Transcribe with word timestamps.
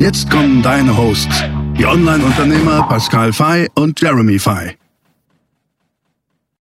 Jetzt 0.00 0.30
kommen 0.30 0.62
deine 0.62 0.96
Hosts, 0.96 1.44
die 1.76 1.84
Online-Unternehmer 1.84 2.88
Pascal 2.88 3.34
Fay 3.34 3.68
und 3.74 4.00
Jeremy 4.00 4.38
Fay. 4.38 4.78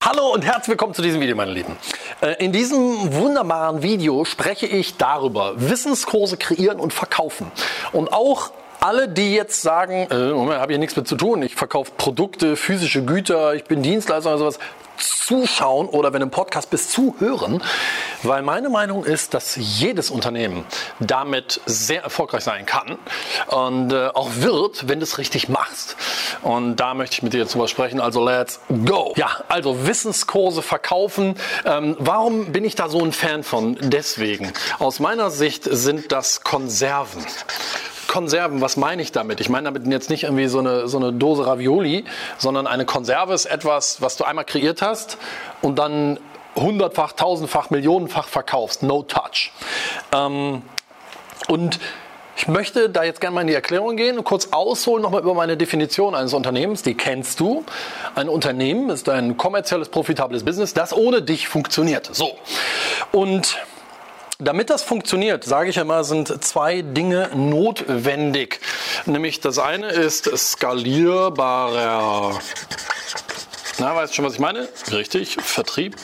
Hallo 0.03 0.33
und 0.35 0.45
herzlich 0.45 0.71
willkommen 0.71 0.93
zu 0.93 1.03
diesem 1.03 1.21
Video, 1.21 1.37
meine 1.37 1.53
Lieben. 1.53 1.77
Äh, 2.21 2.45
in 2.45 2.51
diesem 2.51 3.15
wunderbaren 3.15 3.81
Video 3.85 4.25
spreche 4.25 4.67
ich 4.67 4.97
darüber, 4.97 5.53
Wissenskurse 5.55 6.37
kreieren 6.37 6.81
und 6.81 6.93
verkaufen. 6.93 7.53
Und 7.93 8.13
auch 8.13 8.51
alle, 8.81 9.09
die 9.09 9.37
jetzt 9.37 9.63
sagen, 9.63 10.09
äh, 10.11 10.57
habe 10.57 10.73
ich 10.73 10.81
nichts 10.81 10.97
mit 10.97 11.07
zu 11.07 11.15
tun, 11.15 11.41
ich 11.43 11.55
verkaufe 11.55 11.93
Produkte, 11.97 12.57
physische 12.57 13.05
Güter, 13.05 13.55
ich 13.55 13.63
bin 13.63 13.85
Dienstleister 13.85 14.31
oder 14.31 14.39
sowas, 14.39 14.59
zuschauen 14.99 15.89
oder 15.89 16.13
wenn 16.13 16.23
im 16.23 16.31
Podcast 16.31 16.71
bist, 16.71 16.93
zuhören, 16.93 17.63
weil 18.23 18.43
meine 18.43 18.69
Meinung 18.69 19.05
ist, 19.05 19.35
dass 19.35 19.57
jedes 19.57 20.11
Unternehmen 20.11 20.65
damit 21.01 21.61
sehr 21.67 22.03
erfolgreich 22.03 22.45
sein 22.45 22.67
kann 22.67 22.99
und 23.49 23.93
äh, 23.93 24.09
auch 24.09 24.31
wird, 24.37 24.89
wenn 24.89 25.01
du 25.01 25.05
es 25.05 25.19
richtig 25.19 25.49
machst. 25.49 25.97
Und 26.43 26.77
da 26.77 26.95
möchte 26.95 27.15
ich 27.15 27.23
mit 27.23 27.33
dir 27.33 27.45
drüber 27.45 27.69
sprechen. 27.69 28.01
Also 28.01 28.25
let's 28.25 28.61
go. 28.85 29.13
Ja, 29.17 29.31
also 29.49 29.87
Wissenskurse 29.87 30.63
verkaufen. 30.63 31.37
Ähm, 31.65 31.97
warum 31.99 32.53
bin 32.53 32.65
ich 32.65 32.75
da 32.75 32.89
so 32.89 33.01
ein 33.05 33.13
Fan 33.13 33.43
von? 33.43 33.77
Deswegen. 33.81 34.53
Aus 34.79 35.01
meiner 35.01 35.31
Sicht 35.31 35.65
sind 35.65 36.13
das 36.13 36.43
Konserven. 36.43 37.25
Konserven, 38.09 38.61
was 38.61 38.77
meine 38.77 39.03
ich 39.03 39.13
damit? 39.13 39.41
Ich 39.41 39.49
meine 39.49 39.67
damit 39.67 39.87
jetzt 39.87 40.11
nicht 40.11 40.25
irgendwie 40.25 40.49
so 40.49 40.59
eine, 40.59 40.89
so 40.89 40.99
eine 40.99 41.13
Dose 41.13 41.47
Ravioli, 41.47 42.05
sondern 42.39 42.67
eine 42.67 42.85
Konserve 42.85 43.35
ist 43.35 43.47
etwas, 43.47 44.03
was 44.03 44.17
du 44.17 44.25
einmal 44.25 44.45
kreiert 44.45 44.83
hast 44.83 45.19
und 45.63 45.79
dann 45.79 46.19
hundertfach, 46.57 47.13
tausendfach, 47.13 47.71
millionenfach 47.71 48.27
verkaufst. 48.27 48.83
No 48.83 49.03
touch. 49.03 49.53
Ähm, 50.13 50.63
und 51.47 51.79
ich 52.37 52.47
möchte 52.47 52.89
da 52.89 53.03
jetzt 53.03 53.21
gerne 53.21 53.35
mal 53.35 53.41
in 53.41 53.49
die 53.49 53.55
Erklärung 53.55 53.97
gehen 53.97 54.17
und 54.17 54.25
kurz 54.25 54.49
ausholen 54.53 55.03
nochmal 55.03 55.23
über 55.23 55.35
meine 55.35 55.57
Definition 55.57 56.15
eines 56.15 56.35
Unternehmens. 56.35 56.83
Die 56.83 56.95
kennst 56.95 57.41
du. 57.41 57.65
Ein 58.15 58.29
Unternehmen 58.29 58.91
ist 58.91 59.09
ein 59.09 59.37
kommerzielles, 59.37 59.89
profitables 59.89 60.45
Business, 60.45 60.73
das 60.73 60.93
ohne 60.93 61.21
dich 61.21 61.49
funktioniert. 61.49 62.09
So. 62.13 62.39
Und 63.11 63.59
damit 64.39 64.71
das 64.71 64.85
funktioniert, 64.85 65.43
sage 65.43 65.71
ich 65.71 65.79
immer, 65.79 66.05
sind 66.05 66.45
zwei 66.45 66.83
Dinge 66.83 67.29
notwendig. 67.35 68.61
Nämlich 69.05 69.41
das 69.41 69.59
eine 69.59 69.89
ist 69.89 70.31
skalierbarer. 70.37 72.39
Na, 73.79 73.97
weißt 73.97 74.13
du 74.13 74.17
schon, 74.17 74.25
was 74.25 74.35
ich 74.35 74.39
meine? 74.39 74.69
Richtig, 74.93 75.39
Vertrieb. 75.41 75.97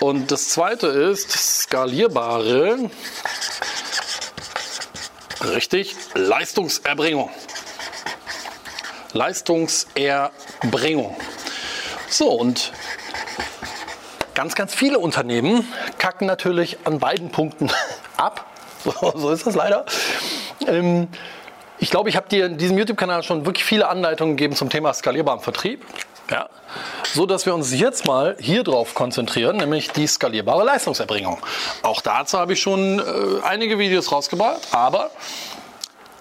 Und 0.00 0.32
das 0.32 0.48
zweite 0.48 0.88
ist 0.88 1.30
skalierbare. 1.30 2.90
Richtig, 5.44 5.94
Leistungserbringung. 6.14 7.30
Leistungserbringung. 9.12 11.16
So, 12.08 12.30
und 12.30 12.72
Ganz, 14.36 14.54
ganz 14.54 14.74
viele 14.74 14.98
Unternehmen 14.98 15.66
kacken 15.96 16.26
natürlich 16.26 16.76
an 16.84 16.98
beiden 16.98 17.30
Punkten 17.30 17.70
ab. 18.18 18.44
So, 18.84 18.92
so 19.16 19.30
ist 19.30 19.46
das 19.46 19.54
leider. 19.54 19.86
Ähm, 20.66 21.08
ich 21.78 21.88
glaube, 21.88 22.10
ich 22.10 22.16
habe 22.16 22.28
dir 22.28 22.44
in 22.44 22.58
diesem 22.58 22.76
YouTube-Kanal 22.76 23.22
schon 23.22 23.46
wirklich 23.46 23.64
viele 23.64 23.88
Anleitungen 23.88 24.36
gegeben 24.36 24.54
zum 24.54 24.68
Thema 24.68 24.92
skalierbaren 24.92 25.40
Vertrieb. 25.40 25.86
Ja, 26.30 26.50
so 27.14 27.24
dass 27.24 27.46
wir 27.46 27.54
uns 27.54 27.72
jetzt 27.72 28.04
mal 28.06 28.36
hier 28.38 28.62
drauf 28.62 28.94
konzentrieren, 28.94 29.56
nämlich 29.56 29.90
die 29.92 30.06
skalierbare 30.06 30.64
Leistungserbringung. 30.64 31.38
Auch 31.82 32.02
dazu 32.02 32.38
habe 32.38 32.52
ich 32.52 32.60
schon 32.60 32.98
äh, 32.98 33.02
einige 33.42 33.78
Videos 33.78 34.12
rausgebracht, 34.12 34.60
aber 34.70 35.12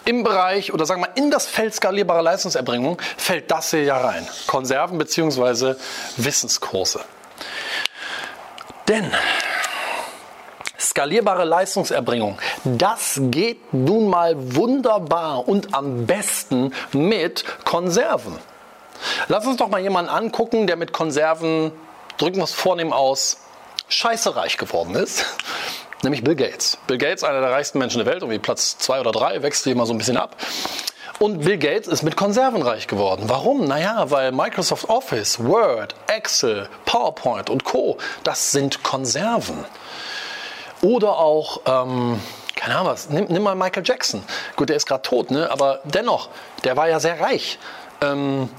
im 0.06 0.24
Bereich 0.24 0.72
oder 0.74 0.86
sagen 0.86 1.02
wir 1.02 1.08
mal 1.10 1.14
in 1.22 1.32
das 1.32 1.48
Feld 1.48 1.76
skalierbare 1.76 2.22
Leistungserbringung 2.22 3.02
fällt 3.18 3.52
das 3.52 3.72
hier 3.72 3.84
ja 3.84 3.98
rein. 3.98 4.26
Konserven 4.48 4.98
bzw. 4.98 5.76
Wissenskurse. 6.16 7.02
Denn 8.88 9.12
skalierbare 10.80 11.44
Leistungserbringung, 11.44 12.38
das 12.64 13.20
geht 13.20 13.74
nun 13.74 14.10
mal 14.10 14.36
wunderbar 14.56 15.48
und 15.48 15.74
am 15.74 16.06
besten 16.06 16.74
mit 16.94 17.44
Konserven. 17.66 18.38
Lass 19.28 19.46
uns 19.46 19.58
doch 19.58 19.70
mal 19.70 19.82
jemanden 19.82 20.10
angucken, 20.10 20.68
der 20.68 20.76
mit 20.76 20.94
Konserven, 20.94 21.72
drücken 22.18 22.38
wir 22.38 22.44
es 22.44 22.54
vornehm 22.54 22.94
aus, 22.94 23.38
scheiße 23.88 24.36
reich 24.36 24.58
geworden 24.58 24.96
ist. 24.96 25.26
Nämlich 26.04 26.24
Bill 26.24 26.36
Gates. 26.36 26.78
Bill 26.88 26.98
Gates, 26.98 27.24
einer 27.24 27.42
der 27.42 27.52
reichsten 27.52 27.80
Menschen 27.80 27.98
der 27.98 28.06
Welt, 28.06 28.22
irgendwie 28.22 28.40
Platz 28.40 28.78
zwei 28.78 29.00
oder 29.00 29.12
drei, 29.12 29.42
wechselt 29.42 29.74
immer 29.74 29.86
so 29.86 29.94
ein 29.94 29.98
bisschen 29.98 30.18
ab. 30.18 30.36
Und 31.18 31.46
Bill 31.46 31.58
Gates 31.58 31.88
ist 31.88 32.04
mit 32.04 32.18
Konserven 32.18 32.62
reich 32.62 32.88
geworden. 32.88 33.24
Warum? 33.28 33.66
Naja, 33.66 34.12
weil 34.12 34.34
Microsoft 34.34 34.90
Office, 34.90 35.42
Word, 35.42 35.96
Excel, 36.08 36.68
PowerPoint 36.84 37.50
und 37.50 37.64
Co. 37.64 37.98
Das 38.24 38.52
sind 38.52 38.84
Konserven. 38.84 39.64
Oder 40.82 41.18
auch, 41.18 41.62
ähm, 41.66 42.20
keine 42.56 42.76
Ahnung 42.76 42.92
was, 42.92 43.10
nimm, 43.10 43.28
nimm, 43.30 43.44
mal 43.44 43.56
Michael 43.56 43.84
Jackson. 43.86 44.24
Gut, 44.58 44.68
der 44.68 44.76
ist 44.76 44.86
gerade 44.86 45.04
tot, 45.04 45.32
ne? 45.32 45.50
aber 45.50 45.80
dennoch, 45.86 46.30
der 46.66 46.76
war 46.76 46.90
ja 46.90 47.00
sehr 47.00 47.22
reich. 47.22 47.60
Ähm, 48.02 48.50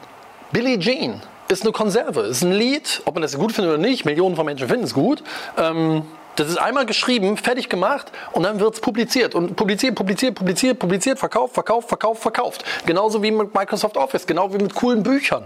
Billie 0.51 0.79
Jean 0.79 1.23
ist 1.49 1.63
eine 1.63 1.73
Konserve, 1.73 2.23
ist 2.23 2.43
ein 2.43 2.53
Lied, 2.53 3.03
ob 3.05 3.15
man 3.15 3.23
das 3.23 3.37
gut 3.37 3.53
findet 3.53 3.75
oder 3.75 3.83
nicht, 3.83 4.07
Millionen 4.07 4.35
von 4.35 4.47
Menschen 4.47 4.67
finden 4.67 4.85
es 4.85 4.95
gut. 4.95 5.23
Ähm, 5.59 6.07
das 6.37 6.49
ist 6.49 6.59
einmal 6.59 6.87
geschrieben, 6.87 7.37
fertig 7.37 7.69
gemacht 7.69 8.13
und 8.33 8.45
dann 8.45 8.61
wird 8.61 8.75
es 8.75 8.81
publiziert. 8.81 9.35
Und 9.35 9.57
publiziert, 9.57 9.95
publiziert, 9.95 10.35
publiziert, 10.35 10.79
publiziert, 10.79 11.19
verkauft, 11.19 11.55
verkauft, 11.55 11.89
verkauft, 11.89 12.23
verkauft. 12.23 12.65
Genauso 12.87 13.23
wie 13.23 13.31
mit 13.31 13.55
Microsoft 13.55 13.97
Office, 13.97 14.27
genau 14.27 14.53
wie 14.53 14.59
mit 14.59 14.75
coolen 14.75 15.03
Büchern. 15.03 15.45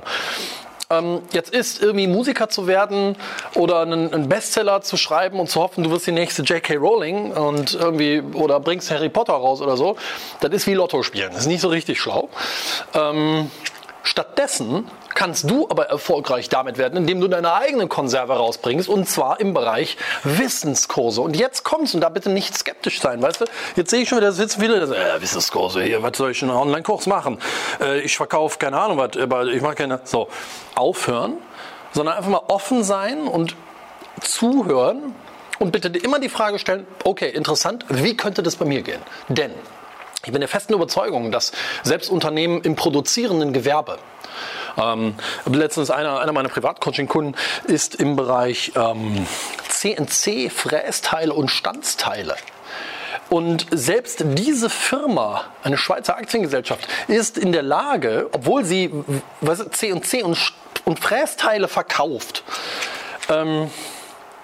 Ähm, 0.91 1.23
jetzt 1.33 1.55
ist 1.55 1.81
irgendwie 1.81 2.09
Musiker 2.09 2.49
zu 2.49 2.67
werden 2.67 3.17
oder 3.55 3.81
einen, 3.81 4.13
einen, 4.13 4.29
Bestseller 4.29 4.83
zu 4.83 4.97
schreiben 4.97 5.39
und 5.39 5.49
zu 5.49 5.61
hoffen, 5.61 5.85
du 5.85 5.91
wirst 5.93 6.09
die 6.09 6.13
nächste 6.13 6.43
J.K. 6.43 6.75
Rowling 6.77 7.31
und 7.33 7.75
irgendwie 7.75 8.21
oder 8.35 8.59
bringst 8.59 8.91
Harry 8.91 9.09
Potter 9.09 9.35
raus 9.35 9.61
oder 9.61 9.77
so, 9.77 9.97
das 10.41 10.51
ist 10.51 10.67
wie 10.67 10.75
Lotto 10.75 11.05
spielen. 11.05 11.31
Das 11.31 11.43
ist 11.43 11.47
nicht 11.47 11.61
so 11.61 11.69
richtig 11.69 12.01
schlau. 12.01 12.29
Ähm, 12.95 13.51
Stattdessen 14.03 14.91
kannst 15.15 15.51
du 15.51 15.69
aber 15.69 15.87
erfolgreich 15.87 16.49
damit 16.49 16.79
werden, 16.79 16.97
indem 16.97 17.21
du 17.21 17.29
deine 17.29 17.53
eigene 17.53 17.87
Konserve 17.87 18.35
rausbringst 18.35 18.89
und 18.89 19.09
zwar 19.09 19.41
im 19.41 19.55
Bereich 19.55 19.97
Wissenskurse. 20.25 21.21
Und 21.21 21.37
jetzt 21.37 21.65
kommst 21.65 21.95
und 21.95 22.01
da 22.01 22.09
bitte 22.09 22.31
nicht 22.31 22.57
skeptisch 22.57 23.01
sein, 23.01 23.23
weißt 23.23 23.43
du? 23.43 23.45
Jetzt 23.77 23.91
sehe 23.91 24.03
ich 24.03 24.09
schon 24.09 24.19
wieder, 24.19 24.33
sitzen 24.33 24.61
viele, 24.61 24.81
das, 24.81 24.91
äh, 24.91 25.21
Wissenskurse 25.21 25.83
hier, 25.83 26.03
was 26.03 26.17
soll 26.17 26.31
ich 26.31 26.43
einen 26.43 26.53
Online-Kurs 26.53 27.07
machen? 27.07 27.39
Äh, 27.81 28.01
ich 28.01 28.17
verkaufe 28.17 28.59
keine 28.59 28.81
Ahnung 28.81 28.99
was, 28.99 29.17
aber 29.17 29.47
ich 29.47 29.63
mache 29.63 29.75
keine. 29.75 30.01
So, 30.05 30.29
aufhören, 30.75 31.35
sondern 31.93 32.17
einfach 32.17 32.31
mal 32.31 32.43
offen 32.49 32.83
sein 32.85 33.23
und 33.27 33.55
zuhören 34.21 35.15
und 35.59 35.73
bitte 35.73 35.89
immer 35.89 36.19
die 36.19 36.29
Frage 36.29 36.59
stellen, 36.59 36.87
okay, 37.05 37.29
interessant, 37.29 37.85
wie 37.89 38.17
könnte 38.17 38.43
das 38.43 38.57
bei 38.57 38.65
mir 38.65 38.83
gehen? 38.83 39.01
Denn 39.29 39.53
ich 40.25 40.33
bin 40.33 40.41
der 40.41 40.49
festen 40.49 40.75
Überzeugung, 40.75 41.33
dass 41.33 41.53
selbst 41.83 42.11
Unternehmen 42.11 42.63
im 42.63 42.77
produzierenden 42.77 43.53
Gewerbe, 43.53 43.99
ähm, 44.77 45.15
letztens 45.47 45.91
einer, 45.91 46.21
einer 46.21 46.33
meiner 46.33 46.49
Privatcoaching-Kunden 46.49 47.35
ist 47.65 47.95
im 47.97 48.17
Bereich 48.17 48.73
ähm, 48.77 49.27
CNC, 49.69 50.51
Frästeile 50.51 51.35
und 51.35 51.51
Standsteile. 51.51 52.37
Und 53.31 53.67
selbst 53.71 54.25
diese 54.25 54.69
Firma, 54.69 55.45
eine 55.63 55.79
Schweizer 55.79 56.17
Aktiengesellschaft, 56.17 56.89
ist 57.07 57.39
in 57.39 57.53
der 57.53 57.63
Lage, 57.63 58.29
obwohl 58.33 58.65
sie 58.65 58.91
CNC 59.71 60.25
und, 60.25 60.53
und 60.85 60.99
Frästeile 60.99 61.69
verkauft, 61.69 62.43
ähm, 63.29 63.71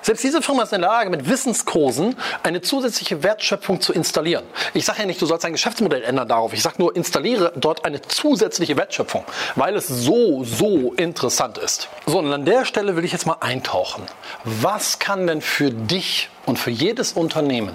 Selbst 0.06 0.22
diese 0.22 0.40
Firma 0.40 0.62
ist 0.62 0.72
in 0.72 0.82
der 0.82 0.88
Lage, 0.88 1.10
mit 1.10 1.28
Wissenskursen 1.28 2.14
eine 2.44 2.60
zusätzliche 2.60 3.24
Wertschöpfung 3.24 3.80
zu 3.80 3.92
installieren. 3.92 4.44
Ich 4.72 4.84
sage 4.84 5.00
ja 5.00 5.06
nicht, 5.06 5.20
du 5.20 5.26
sollst 5.26 5.42
dein 5.42 5.50
Geschäftsmodell 5.50 6.04
ändern 6.04 6.28
darauf. 6.28 6.52
Ich 6.52 6.62
sage 6.62 6.76
nur, 6.78 6.94
installiere 6.94 7.52
dort 7.56 7.84
eine 7.84 8.00
zusätzliche 8.02 8.76
Wertschöpfung, 8.76 9.24
weil 9.56 9.74
es 9.74 9.88
so, 9.88 10.44
so 10.44 10.92
interessant 10.92 11.58
ist. 11.58 11.88
So, 12.06 12.20
und 12.20 12.32
an 12.32 12.44
der 12.44 12.64
Stelle 12.64 12.94
will 12.94 13.04
ich 13.04 13.10
jetzt 13.10 13.26
mal 13.26 13.38
eintauchen. 13.40 14.04
Was 14.44 15.00
kann 15.00 15.26
denn 15.26 15.40
für 15.40 15.72
dich 15.72 16.30
und 16.44 16.60
für 16.60 16.70
jedes 16.70 17.14
Unternehmen 17.14 17.74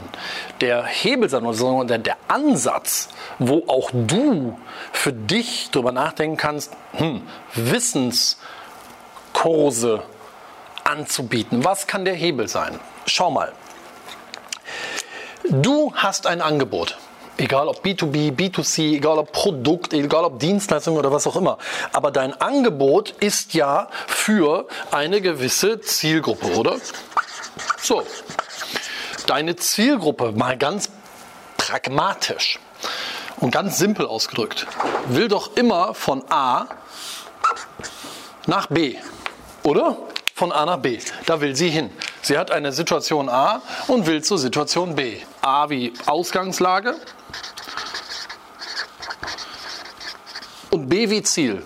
der 0.61 0.85
Hebel 0.85 1.27
sein 1.27 1.45
oder 1.45 1.97
der 1.97 2.15
Ansatz, 2.29 3.09
wo 3.39 3.65
auch 3.67 3.91
du 3.91 4.57
für 4.93 5.11
dich 5.11 5.67
darüber 5.73 5.91
nachdenken 5.91 6.37
kannst, 6.37 6.71
hm, 6.93 7.23
Wissenskurse, 7.55 10.03
anzubieten. 10.91 11.63
Was 11.63 11.87
kann 11.87 12.03
der 12.05 12.13
Hebel 12.13 12.47
sein? 12.47 12.79
Schau 13.05 13.31
mal. 13.31 13.53
Du 15.49 15.93
hast 15.95 16.27
ein 16.27 16.41
Angebot. 16.41 16.97
Egal 17.37 17.67
ob 17.69 17.83
B2B, 17.83 18.35
B2C, 18.35 18.97
egal 18.97 19.17
ob 19.17 19.31
Produkt, 19.31 19.93
egal 19.93 20.25
ob 20.25 20.39
Dienstleistung 20.39 20.97
oder 20.97 21.11
was 21.11 21.25
auch 21.25 21.35
immer. 21.35 21.57
Aber 21.93 22.11
dein 22.11 22.39
Angebot 22.39 23.11
ist 23.19 23.53
ja 23.53 23.87
für 24.05 24.67
eine 24.91 25.21
gewisse 25.21 25.81
Zielgruppe, 25.81 26.53
oder? 26.57 26.75
So. 27.81 28.03
Deine 29.25 29.55
Zielgruppe, 29.55 30.33
mal 30.33 30.57
ganz 30.57 30.89
pragmatisch 31.57 32.59
und 33.37 33.51
ganz 33.51 33.77
simpel 33.77 34.05
ausgedrückt, 34.05 34.67
will 35.07 35.29
doch 35.29 35.55
immer 35.55 35.93
von 35.93 36.23
A 36.29 36.65
nach 38.45 38.67
B, 38.67 38.97
oder? 39.63 39.97
Von 40.41 40.51
A 40.51 40.65
nach 40.65 40.77
B. 40.77 40.97
Da 41.27 41.39
will 41.39 41.55
sie 41.55 41.69
hin. 41.69 41.91
Sie 42.23 42.35
hat 42.35 42.49
eine 42.49 42.71
Situation 42.71 43.29
A 43.29 43.61
und 43.85 44.07
will 44.07 44.23
zur 44.23 44.39
Situation 44.39 44.95
B. 44.95 45.17
A 45.39 45.69
wie 45.69 45.93
Ausgangslage 46.07 46.95
und 50.71 50.89
B 50.89 51.11
wie 51.11 51.21
Ziel. 51.21 51.61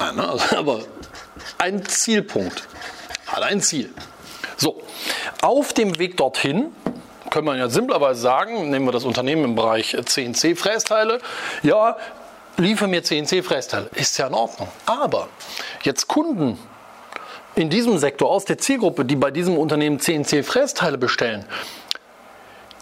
Ne, 0.00 0.26
also, 0.26 0.56
aber 0.56 0.80
ein 1.58 1.84
Zielpunkt 1.84 2.66
hat 3.26 3.42
ein 3.42 3.60
Ziel. 3.60 3.92
So, 4.56 4.82
auf 5.42 5.74
dem 5.74 5.98
Weg 5.98 6.16
dorthin 6.16 6.74
können 7.28 7.46
wir 7.46 7.56
ja 7.56 7.68
simplerweise 7.68 8.22
sagen, 8.22 8.70
nehmen 8.70 8.86
wir 8.86 8.92
das 8.92 9.04
Unternehmen 9.04 9.44
im 9.44 9.54
Bereich 9.54 9.94
CNC-Frästeile, 10.02 11.20
ja, 11.62 11.98
liefere 12.56 12.88
mir 12.88 13.02
CNC-Frästeile, 13.02 13.90
ist 13.94 14.16
ja 14.16 14.28
in 14.28 14.34
Ordnung. 14.34 14.68
Aber 14.86 15.28
jetzt 15.82 16.08
Kunden 16.08 16.58
in 17.54 17.70
diesem 17.70 17.98
Sektor 17.98 18.30
aus 18.30 18.44
der 18.44 18.58
Zielgruppe, 18.58 19.04
die 19.04 19.16
bei 19.16 19.30
diesem 19.30 19.58
Unternehmen 19.58 20.00
CNC-Frästeile 20.00 20.98
bestellen, 20.98 21.44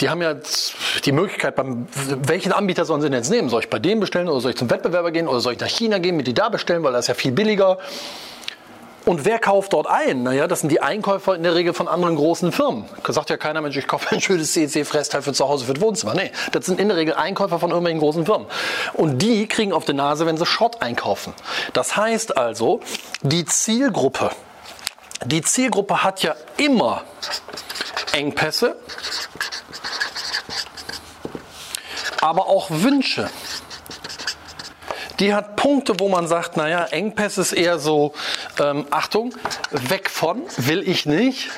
die 0.01 0.09
haben 0.09 0.23
ja 0.23 0.35
die 1.05 1.13
Möglichkeit, 1.13 1.57
beim, 1.57 1.87
welchen 2.23 2.53
Anbieter 2.53 2.85
sollen 2.85 3.03
sie 3.03 3.11
denn 3.11 3.19
jetzt 3.19 3.31
nehmen? 3.31 3.51
Soll 3.51 3.61
ich 3.61 3.71
bei 3.71 3.79
dem 3.79 4.01
bestellen 4.01 4.29
oder 4.29 4.41
soll 4.41 4.53
ich 4.53 4.57
zum 4.57 4.71
Wettbewerber 4.71 5.11
gehen 5.11 5.29
oder 5.29 5.41
soll 5.41 5.53
ich 5.53 5.61
nach 5.61 5.69
China 5.69 5.99
gehen, 5.99 6.17
mit 6.17 6.27
die 6.27 6.35
da 6.35 6.49
bestellen, 6.49 6.83
weil 6.83 6.93
das 6.93 7.05
ist 7.05 7.09
ja 7.09 7.15
viel 7.15 7.33
billiger. 7.33 7.79
Und 9.07 9.25
wer 9.25 9.39
kauft 9.39 9.73
dort 9.73 9.87
ein? 9.87 10.23
Naja, 10.23 10.47
das 10.47 10.61
sind 10.61 10.71
die 10.71 10.83
Einkäufer 10.83 11.35
in 11.35 11.43
der 11.43 11.55
Regel 11.55 11.73
von 11.73 11.89
anderen 11.89 12.17
großen 12.17 12.53
Firmen. 12.53 12.85
Da 13.03 13.13
sagt 13.13 13.31
ja 13.31 13.37
keiner, 13.37 13.61
Mensch, 13.61 13.77
ich 13.77 13.87
kaufe 13.87 14.15
ein 14.15 14.21
schönes 14.21 14.53
CNC-Fressteil 14.53 15.23
für 15.23 15.33
zu 15.33 15.49
Hause, 15.49 15.65
für 15.65 15.75
das 15.75 15.83
Wohnzimmer. 15.83 16.15
Nee, 16.15 16.31
das 16.53 16.67
sind 16.67 16.79
in 16.79 16.89
der 16.89 16.97
Regel 16.97 17.15
Einkäufer 17.15 17.59
von 17.59 17.71
irgendwelchen 17.71 18.01
großen 18.01 18.27
Firmen. 18.27 18.47
Und 18.93 19.21
die 19.21 19.47
kriegen 19.49 19.73
auf 19.73 19.85
die 19.85 19.95
Nase, 19.95 20.27
wenn 20.27 20.37
sie 20.37 20.47
Schrott 20.47 20.83
einkaufen. 20.83 21.33
Das 21.73 21.97
heißt 21.97 22.37
also, 22.37 22.81
die 23.23 23.47
Zielgruppe, 23.47 24.31
die 25.25 25.43
Zielgruppe 25.43 26.03
hat 26.03 26.23
ja 26.23 26.35
immer 26.57 27.03
Engpässe, 28.13 28.77
aber 32.21 32.47
auch 32.47 32.69
Wünsche. 32.71 33.29
Die 35.19 35.35
hat 35.35 35.57
Punkte, 35.57 36.01
wo 36.01 36.09
man 36.09 36.27
sagt, 36.27 36.57
naja, 36.57 36.85
Engpässe 36.85 37.43
ist 37.43 37.53
eher 37.53 37.79
so, 37.79 38.15
ähm, 38.59 38.87
Achtung, 38.91 39.35
weg 39.71 40.09
von, 40.09 40.43
will 40.57 40.89
ich 40.89 41.05
nicht. 41.05 41.51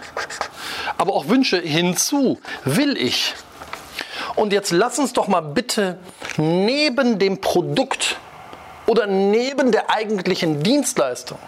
Aber 0.99 1.13
auch 1.13 1.29
Wünsche 1.29 1.61
hinzu, 1.61 2.41
will 2.65 2.97
ich. 2.97 3.35
Und 4.35 4.53
jetzt 4.53 4.73
lass 4.73 4.99
uns 4.99 5.13
doch 5.13 5.29
mal 5.29 5.41
bitte 5.41 5.99
neben 6.37 7.21
dem 7.21 7.41
Produkt 7.41 8.17
oder 8.87 9.07
neben 9.07 9.71
der 9.71 9.91
eigentlichen 9.91 10.63
Dienstleistung 10.63 11.39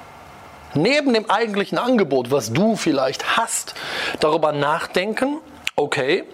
neben 0.75 1.15
dem 1.15 1.31
eigentlichen 1.31 1.79
Angebot, 1.79 2.31
was 2.31 2.53
du 2.53 2.76
vielleicht 2.76 3.37
hast, 3.37 3.75
darüber 4.21 4.53
nachdenken, 4.53 5.38
okay, 5.76 6.25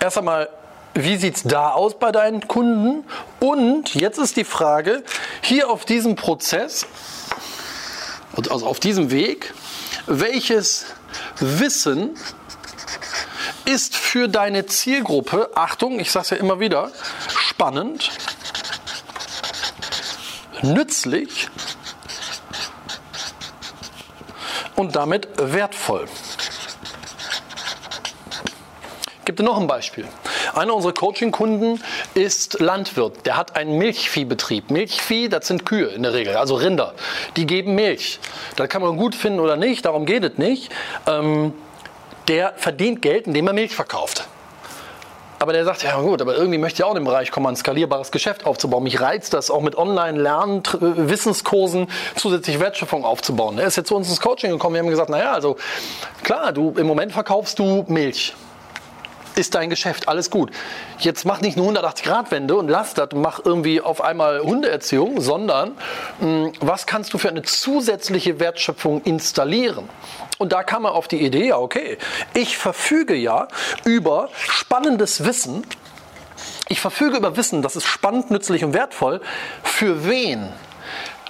erst 0.00 0.18
einmal, 0.18 0.48
wie 0.94 1.16
sieht 1.16 1.36
es 1.36 1.42
da 1.42 1.70
aus 1.70 1.98
bei 1.98 2.12
deinen 2.12 2.46
Kunden? 2.46 3.04
Und 3.40 3.94
jetzt 3.94 4.18
ist 4.18 4.36
die 4.36 4.44
Frage, 4.44 5.02
hier 5.42 5.68
auf 5.68 5.84
diesem 5.84 6.14
Prozess, 6.14 6.86
also 8.50 8.66
auf 8.66 8.80
diesem 8.80 9.10
Weg, 9.10 9.54
welches 10.06 10.86
Wissen 11.40 12.16
ist 13.64 13.96
für 13.96 14.28
deine 14.28 14.66
Zielgruppe, 14.66 15.50
Achtung, 15.54 15.98
ich 15.98 16.12
sage 16.12 16.24
es 16.24 16.30
ja 16.30 16.36
immer 16.36 16.60
wieder, 16.60 16.90
spannend, 17.28 18.10
nützlich 20.62 21.48
und 24.76 24.96
damit 24.96 25.28
wertvoll. 25.36 26.06
Gibt 29.24 29.40
es 29.40 29.46
noch 29.46 29.58
ein 29.58 29.66
Beispiel? 29.66 30.06
Einer 30.54 30.74
unserer 30.74 30.92
Coaching-Kunden 30.92 31.82
ist 32.14 32.60
Landwirt. 32.60 33.24
Der 33.26 33.36
hat 33.36 33.56
einen 33.56 33.78
Milchviehbetrieb. 33.78 34.70
Milchvieh, 34.70 35.28
das 35.28 35.48
sind 35.48 35.64
Kühe 35.64 35.86
in 35.86 36.02
der 36.02 36.12
Regel, 36.12 36.36
also 36.36 36.56
Rinder. 36.56 36.94
Die 37.36 37.46
geben 37.46 37.74
Milch. 37.74 38.20
Das 38.56 38.68
kann 38.68 38.82
man 38.82 38.96
gut 38.96 39.14
finden 39.14 39.40
oder 39.40 39.56
nicht, 39.56 39.84
darum 39.86 40.04
geht 40.04 40.24
es 40.24 40.38
nicht. 40.38 40.70
Ähm, 41.06 41.54
der 42.28 42.54
verdient 42.56 43.02
Geld, 43.02 43.26
indem 43.26 43.46
er 43.46 43.52
Milch 43.54 43.74
verkauft. 43.74 44.28
Aber 45.44 45.52
der 45.52 45.66
sagt, 45.66 45.82
ja 45.82 46.00
gut, 46.00 46.22
aber 46.22 46.36
irgendwie 46.36 46.56
möchte 46.56 46.80
ich 46.80 46.84
auch 46.84 46.92
in 46.92 46.94
den 46.94 47.04
Bereich 47.04 47.30
kommen, 47.30 47.48
ein 47.48 47.56
skalierbares 47.56 48.10
Geschäft 48.10 48.46
aufzubauen. 48.46 48.82
Mich 48.82 49.02
reizt 49.02 49.34
das 49.34 49.50
auch 49.50 49.60
mit 49.60 49.76
Online-Lernen, 49.76 50.62
Wissenskursen 50.80 51.88
zusätzlich 52.16 52.60
Wertschöpfung 52.60 53.04
aufzubauen. 53.04 53.58
Er 53.58 53.66
ist 53.66 53.76
jetzt 53.76 53.88
zu 53.88 53.94
uns 53.94 54.08
ins 54.08 54.22
Coaching 54.22 54.52
gekommen. 54.52 54.76
Wir 54.76 54.80
haben 54.80 54.88
gesagt, 54.88 55.10
naja, 55.10 55.32
also 55.32 55.56
klar, 56.22 56.52
du 56.52 56.72
im 56.78 56.86
Moment 56.86 57.12
verkaufst 57.12 57.58
du 57.58 57.84
Milch 57.88 58.32
ist 59.36 59.54
dein 59.56 59.68
Geschäft, 59.68 60.08
alles 60.08 60.30
gut. 60.30 60.50
Jetzt 61.00 61.24
mach 61.24 61.40
nicht 61.40 61.58
eine 61.58 61.66
180-Grad-Wende 61.66 62.54
und 62.54 62.68
lass 62.68 62.94
das 62.94 63.08
mach 63.14 63.40
irgendwie 63.44 63.80
auf 63.80 64.00
einmal 64.00 64.40
Hundeerziehung, 64.40 65.20
sondern 65.20 65.72
mh, 66.20 66.26
hm, 66.26 66.52
was 66.60 66.86
kannst 66.86 67.12
du 67.12 67.18
für 67.18 67.28
eine 67.28 67.42
zusätzliche 67.42 68.38
Wertschöpfung 68.38 69.02
installieren? 69.02 69.88
Und 70.44 70.52
da 70.52 70.62
kam 70.62 70.84
er 70.84 70.92
auf 70.92 71.08
die 71.08 71.24
Idee, 71.24 71.46
ja, 71.46 71.56
okay, 71.56 71.96
ich 72.34 72.58
verfüge 72.58 73.14
ja 73.14 73.48
über 73.86 74.28
spannendes 74.36 75.24
Wissen. 75.24 75.66
Ich 76.68 76.82
verfüge 76.82 77.16
über 77.16 77.38
Wissen, 77.38 77.62
das 77.62 77.76
ist 77.76 77.86
spannend, 77.86 78.30
nützlich 78.30 78.62
und 78.62 78.74
wertvoll. 78.74 79.22
Für 79.62 80.06
wen? 80.06 80.52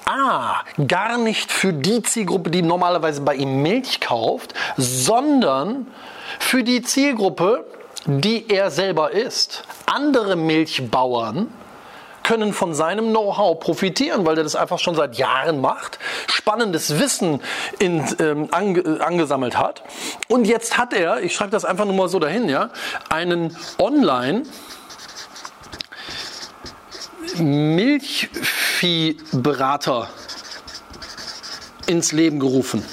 Ah, 0.04 0.62
gar 0.88 1.16
nicht 1.16 1.52
für 1.52 1.72
die 1.72 2.02
Zielgruppe, 2.02 2.50
die 2.50 2.62
normalerweise 2.62 3.20
bei 3.20 3.36
ihm 3.36 3.62
Milch 3.62 4.00
kauft, 4.00 4.52
sondern 4.76 5.86
für 6.40 6.64
die 6.64 6.82
Zielgruppe, 6.82 7.64
die 8.06 8.50
er 8.50 8.72
selber 8.72 9.12
ist. 9.12 9.62
Andere 9.86 10.34
Milchbauern 10.34 11.52
können 12.24 12.52
von 12.52 12.74
seinem 12.74 13.10
Know-how 13.10 13.60
profitieren, 13.60 14.26
weil 14.26 14.36
er 14.36 14.42
das 14.42 14.56
einfach 14.56 14.80
schon 14.80 14.96
seit 14.96 15.16
Jahren 15.16 15.60
macht, 15.60 16.00
spannendes 16.26 16.98
Wissen 16.98 17.40
in, 17.78 18.04
ähm, 18.18 18.48
ange, 18.50 19.00
angesammelt 19.00 19.56
hat. 19.56 19.84
Und 20.26 20.46
jetzt 20.46 20.76
hat 20.76 20.92
er, 20.92 21.22
ich 21.22 21.36
schreibe 21.36 21.52
das 21.52 21.64
einfach 21.64 21.84
nur 21.84 21.94
mal 21.94 22.08
so 22.08 22.18
dahin, 22.18 22.48
ja, 22.48 22.70
einen 23.08 23.56
Online- 23.78 24.42
Milchviehberater 27.36 30.08
ins 31.86 32.12
Leben 32.12 32.38
gerufen. 32.38 32.84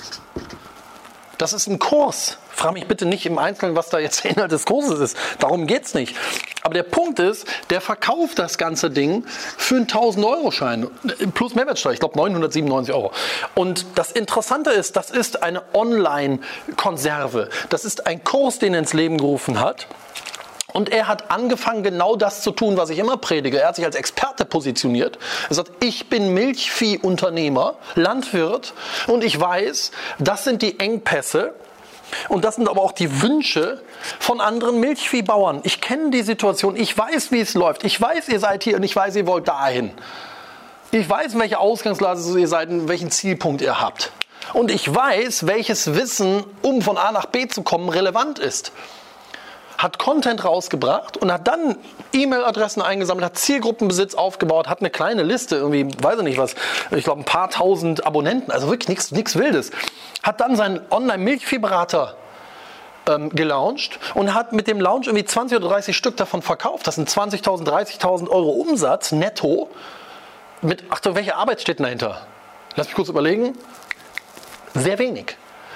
Das 1.37 1.53
ist 1.53 1.67
ein 1.67 1.77
Kurs. 1.79 2.37
Frag 2.49 2.73
mich 2.73 2.87
bitte 2.87 3.05
nicht 3.05 3.25
im 3.25 3.37
Einzelnen, 3.37 3.75
was 3.75 3.89
da 3.89 3.99
jetzt 3.99 4.23
der 4.23 4.31
Inhalt 4.31 4.51
des 4.51 4.65
Kurses 4.65 4.99
ist. 4.99 5.17
Darum 5.39 5.67
geht 5.67 5.85
es 5.85 5.93
nicht. 5.93 6.15
Aber 6.63 6.73
der 6.73 6.83
Punkt 6.83 7.19
ist, 7.19 7.47
der 7.69 7.81
verkauft 7.81 8.37
das 8.37 8.57
ganze 8.57 8.91
Ding 8.91 9.25
für 9.25 9.75
einen 9.75 9.87
1000-Euro-Schein 9.87 10.87
plus 11.33 11.55
Mehrwertsteuer. 11.55 11.93
Ich 11.93 11.99
glaube 11.99 12.17
997 12.17 12.93
Euro. 12.93 13.11
Und 13.55 13.85
das 13.95 14.11
Interessante 14.11 14.69
ist, 14.69 14.95
das 14.95 15.09
ist 15.09 15.41
eine 15.41 15.63
Online-Konserve. 15.73 17.49
Das 17.69 17.85
ist 17.85 18.05
ein 18.05 18.23
Kurs, 18.23 18.59
den 18.59 18.73
er 18.73 18.79
ins 18.79 18.93
Leben 18.93 19.17
gerufen 19.17 19.59
hat. 19.59 19.87
Und 20.73 20.89
er 20.89 21.07
hat 21.07 21.31
angefangen, 21.31 21.83
genau 21.83 22.15
das 22.15 22.41
zu 22.41 22.51
tun, 22.51 22.77
was 22.77 22.89
ich 22.89 22.99
immer 22.99 23.17
predige. 23.17 23.59
Er 23.59 23.69
hat 23.69 23.75
sich 23.75 23.85
als 23.85 23.95
Experte 23.95 24.45
positioniert. 24.45 25.17
Er 25.49 25.55
sagt, 25.55 25.71
ich 25.83 26.09
bin 26.09 26.33
Milchviehunternehmer, 26.33 27.75
Landwirt 27.95 28.73
und 29.07 29.23
ich 29.23 29.39
weiß, 29.39 29.91
das 30.19 30.43
sind 30.43 30.61
die 30.61 30.79
Engpässe 30.79 31.53
und 32.29 32.43
das 32.43 32.55
sind 32.55 32.69
aber 32.69 32.81
auch 32.81 32.91
die 32.91 33.21
Wünsche 33.21 33.81
von 34.19 34.41
anderen 34.41 34.79
Milchviehbauern. 34.79 35.61
Ich 35.63 35.81
kenne 35.81 36.11
die 36.11 36.21
Situation, 36.21 36.75
ich 36.75 36.97
weiß, 36.97 37.31
wie 37.31 37.39
es 37.39 37.53
läuft. 37.53 37.83
Ich 37.83 37.99
weiß, 37.99 38.29
ihr 38.29 38.39
seid 38.39 38.63
hier 38.63 38.75
und 38.75 38.83
ich 38.83 38.95
weiß, 38.95 39.15
ihr 39.15 39.27
wollt 39.27 39.47
dahin. 39.47 39.91
Ich 40.91 41.09
weiß, 41.09 41.37
welche 41.39 41.59
Ausgangslage 41.59 42.19
ihr 42.39 42.47
seid 42.47 42.69
und 42.69 42.87
welchen 42.87 43.11
Zielpunkt 43.11 43.61
ihr 43.61 43.79
habt. 43.79 44.11
Und 44.53 44.71
ich 44.71 44.93
weiß, 44.93 45.47
welches 45.47 45.95
Wissen, 45.95 46.43
um 46.61 46.81
von 46.81 46.97
A 46.97 47.11
nach 47.11 47.27
B 47.27 47.47
zu 47.47 47.61
kommen, 47.61 47.89
relevant 47.89 48.39
ist 48.39 48.71
hat 49.81 49.99
Content 49.99 50.43
rausgebracht 50.45 51.17
und 51.17 51.31
hat 51.31 51.47
dann 51.47 51.75
E-Mail-Adressen 52.13 52.81
eingesammelt, 52.81 53.25
hat 53.25 53.37
Zielgruppenbesitz 53.37 54.15
aufgebaut, 54.15 54.67
hat 54.67 54.79
eine 54.79 54.89
kleine 54.89 55.23
Liste, 55.23 55.55
irgendwie, 55.55 55.87
weiß 56.01 56.19
ich 56.19 56.23
nicht 56.23 56.37
was, 56.37 56.55
ich 56.91 57.03
glaube 57.03 57.21
ein 57.21 57.25
paar 57.25 57.49
tausend 57.49 58.05
Abonnenten, 58.05 58.51
also 58.51 58.69
wirklich 58.69 58.89
nichts 59.11 59.35
Wildes. 59.35 59.71
Hat 60.23 60.39
dann 60.39 60.55
seinen 60.55 60.81
Online-Milchviehberater 60.91 62.15
ähm, 63.07 63.29
gelauncht 63.29 63.99
und 64.13 64.33
hat 64.33 64.53
mit 64.53 64.67
dem 64.67 64.79
Launch 64.79 65.07
irgendwie 65.07 65.25
20 65.25 65.57
oder 65.57 65.69
30 65.69 65.97
Stück 65.97 66.17
davon 66.17 66.41
verkauft. 66.41 66.85
Das 66.85 66.95
sind 66.95 67.09
20.000, 67.09 67.63
30.000 67.65 68.29
Euro 68.29 68.51
Umsatz 68.51 69.11
netto. 69.11 69.69
Mit, 70.61 70.83
Achtung, 70.91 71.15
welche 71.15 71.35
Arbeit 71.35 71.61
steht 71.61 71.79
dahinter? 71.79 72.21
Lass 72.75 72.87
mich 72.87 72.95
kurz 72.95 73.09
überlegen. 73.09 73.57
Sehr 74.75 74.99
wenig. 74.99 75.35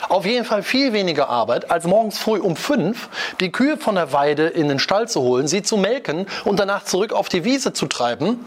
Auf 0.09 0.25
jeden 0.25 0.45
Fall 0.45 0.63
viel 0.63 0.93
weniger 0.93 1.29
Arbeit, 1.29 1.71
als 1.71 1.85
morgens 1.85 2.19
früh 2.19 2.39
um 2.39 2.55
fünf 2.55 3.09
die 3.39 3.51
Kühe 3.51 3.77
von 3.77 3.95
der 3.95 4.13
Weide 4.13 4.47
in 4.47 4.69
den 4.69 4.79
Stall 4.79 5.07
zu 5.07 5.21
holen, 5.21 5.47
sie 5.47 5.63
zu 5.63 5.77
melken 5.77 6.27
und 6.43 6.59
danach 6.59 6.83
zurück 6.83 7.13
auf 7.13 7.29
die 7.29 7.43
Wiese 7.43 7.73
zu 7.73 7.87
treiben, 7.87 8.45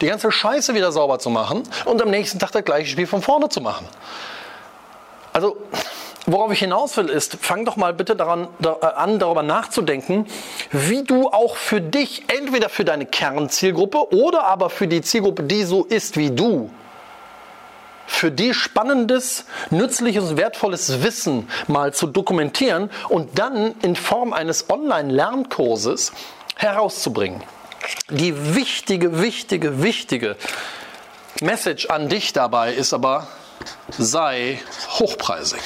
die 0.00 0.06
ganze 0.06 0.30
Scheiße 0.30 0.74
wieder 0.74 0.92
sauber 0.92 1.18
zu 1.18 1.30
machen 1.30 1.62
und 1.84 2.02
am 2.02 2.10
nächsten 2.10 2.38
Tag 2.38 2.52
das 2.52 2.64
gleiche 2.64 2.90
Spiel 2.90 3.06
von 3.06 3.22
vorne 3.22 3.48
zu 3.48 3.60
machen. 3.60 3.86
Also, 5.32 5.56
worauf 6.26 6.52
ich 6.52 6.58
hinaus 6.58 6.96
will, 6.96 7.08
ist, 7.08 7.36
fang 7.40 7.64
doch 7.64 7.76
mal 7.76 7.92
bitte 7.94 8.16
daran, 8.16 8.48
da, 8.58 8.76
äh, 8.80 8.86
an, 8.86 9.18
darüber 9.18 9.42
nachzudenken, 9.42 10.26
wie 10.72 11.04
du 11.04 11.28
auch 11.28 11.56
für 11.56 11.80
dich, 11.80 12.24
entweder 12.28 12.68
für 12.68 12.84
deine 12.84 13.06
Kernzielgruppe 13.06 14.14
oder 14.14 14.44
aber 14.44 14.70
für 14.70 14.88
die 14.88 15.00
Zielgruppe, 15.00 15.44
die 15.44 15.64
so 15.64 15.84
ist 15.84 16.16
wie 16.16 16.30
du, 16.30 16.70
für 18.08 18.32
die 18.32 18.54
spannendes, 18.54 19.44
nützliches, 19.70 20.36
wertvolles 20.36 21.02
Wissen 21.02 21.48
mal 21.68 21.92
zu 21.92 22.06
dokumentieren 22.06 22.90
und 23.08 23.38
dann 23.38 23.74
in 23.82 23.94
Form 23.94 24.32
eines 24.32 24.68
Online-Lernkurses 24.70 26.12
herauszubringen. 26.56 27.44
Die 28.10 28.56
wichtige, 28.56 29.20
wichtige, 29.20 29.82
wichtige 29.82 30.36
Message 31.40 31.86
an 31.86 32.08
dich 32.08 32.32
dabei 32.32 32.72
ist 32.72 32.92
aber, 32.92 33.28
sei 33.96 34.60
hochpreisig. 34.98 35.60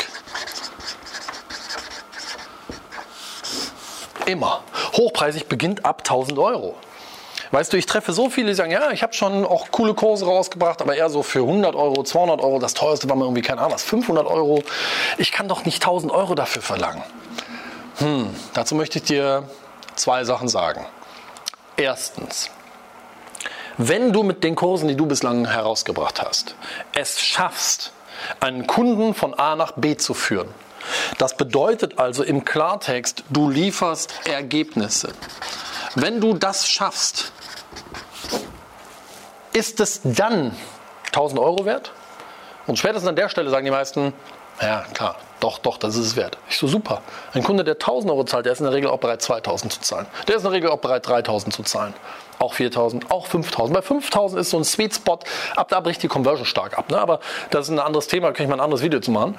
Immer. 4.27 4.63
Hochpreisig 4.93 5.47
beginnt 5.47 5.85
ab 5.85 6.01
1000 6.01 6.39
Euro. 6.39 6.77
Weißt 7.53 7.71
du, 7.71 7.77
ich 7.77 7.85
treffe 7.85 8.15
so 8.15 8.31
viele, 8.31 8.49
die 8.49 8.55
sagen, 8.55 8.73
ja, 8.73 8.93
ich 8.93 9.03
habe 9.03 9.13
schon 9.13 9.45
auch 9.45 9.71
coole 9.71 9.93
Kurse 9.93 10.25
rausgebracht, 10.25 10.81
aber 10.81 10.97
eher 10.97 11.11
so 11.11 11.23
für 11.23 11.41
100 11.41 11.75
Euro, 11.75 12.03
200 12.03 12.41
Euro. 12.41 12.59
Das 12.59 12.73
teuerste 12.73 13.11
war 13.11 13.15
mir 13.15 13.25
irgendwie, 13.25 13.43
keine 13.43 13.61
Ahnung 13.61 13.75
was, 13.75 13.83
500 13.85 14.27
Euro. 14.27 14.63
Ich 15.19 15.33
kann 15.33 15.49
doch 15.49 15.67
nicht 15.67 15.83
1000 15.83 16.11
Euro 16.13 16.35
dafür 16.35 16.63
verlangen. 16.63 17.03
Hm, 17.99 18.35
dazu 18.55 18.75
möchte 18.75 18.99
ich 18.99 19.05
dir 19.05 19.45
zwei 19.97 20.25
Sachen 20.25 20.49
sagen. 20.49 20.87
Erstens, 21.77 22.51
wenn 23.77 24.15
du 24.15 24.23
mit 24.23 24.45
den 24.45 24.55
Kursen, 24.55 24.89
die 24.89 24.97
du 24.97 25.05
bislang 25.05 25.47
herausgebracht 25.47 26.23
hast, 26.23 26.55
es 26.95 27.21
schaffst, 27.21 27.93
einen 28.41 28.67
Kunden 28.67 29.13
von 29.13 29.35
A 29.35 29.57
nach 29.57 29.73
B 29.73 29.99
zu 29.99 30.15
führen, 30.15 30.49
das 31.19 31.37
bedeutet 31.37 31.99
also 31.99 32.23
im 32.23 32.47
Klartext, 32.47 33.25
du 33.29 33.51
lieferst 33.51 34.15
Ergebnisse. 34.25 35.13
Wenn 35.95 36.21
du 36.21 36.33
das 36.33 36.67
schaffst, 36.69 37.33
ist 39.53 39.81
es 39.81 40.01
dann 40.03 40.57
1000 41.07 41.41
Euro 41.41 41.65
wert? 41.65 41.93
Und 42.67 42.79
spätestens 42.79 43.09
an 43.09 43.17
der 43.17 43.29
Stelle 43.29 43.51
sagen 43.51 43.65
die 43.65 43.71
meisten, 43.71 44.13
ja 44.61 44.85
klar, 44.95 45.17
doch, 45.41 45.59
doch, 45.59 45.77
das 45.77 45.97
ist 45.97 46.07
es 46.07 46.17
wert. 46.17 46.39
Ich 46.49 46.57
so, 46.57 46.69
super. 46.69 47.03
Ein 47.33 47.43
Kunde, 47.43 47.65
der 47.65 47.75
1000 47.75 48.11
Euro 48.13 48.25
zahlt, 48.25 48.47
der 48.47 48.53
ist 48.53 48.61
in 48.61 48.65
der 48.65 48.73
Regel 48.73 48.89
auch 48.89 48.99
bereit, 48.99 49.23
2000 49.23 49.73
zu 49.73 49.81
zahlen. 49.81 50.07
Der 50.29 50.37
ist 50.37 50.43
in 50.43 50.45
der 50.45 50.53
Regel 50.53 50.71
auch 50.71 50.79
bereit, 50.79 51.07
3000 51.07 51.53
zu 51.53 51.63
zahlen. 51.65 51.95
Auch 52.39 52.55
4000, 52.55 53.11
auch 53.11 53.27
5000. 53.27 53.75
Bei 53.75 53.83
5000 53.83 54.41
ist 54.41 54.51
so 54.51 54.59
ein 54.59 54.65
Sweet 54.65 54.95
Spot, 54.95 55.19
ab 55.57 55.69
da 55.69 55.81
bricht 55.81 56.03
die 56.03 56.09
Conversion 56.09 56.47
stark 56.47 56.79
ab. 56.79 56.91
Ne? 56.91 56.99
Aber 56.99 57.21
das 57.51 57.67
ist 57.67 57.73
ein 57.73 57.81
anderes 57.81 58.07
Thema, 58.07 58.29
da 58.29 58.33
kann 58.35 58.45
ich 58.45 58.51
mal 58.51 58.57
ein 58.57 58.61
anderes 58.61 58.83
Video 58.83 59.01
zu 59.01 59.11
machen. 59.11 59.37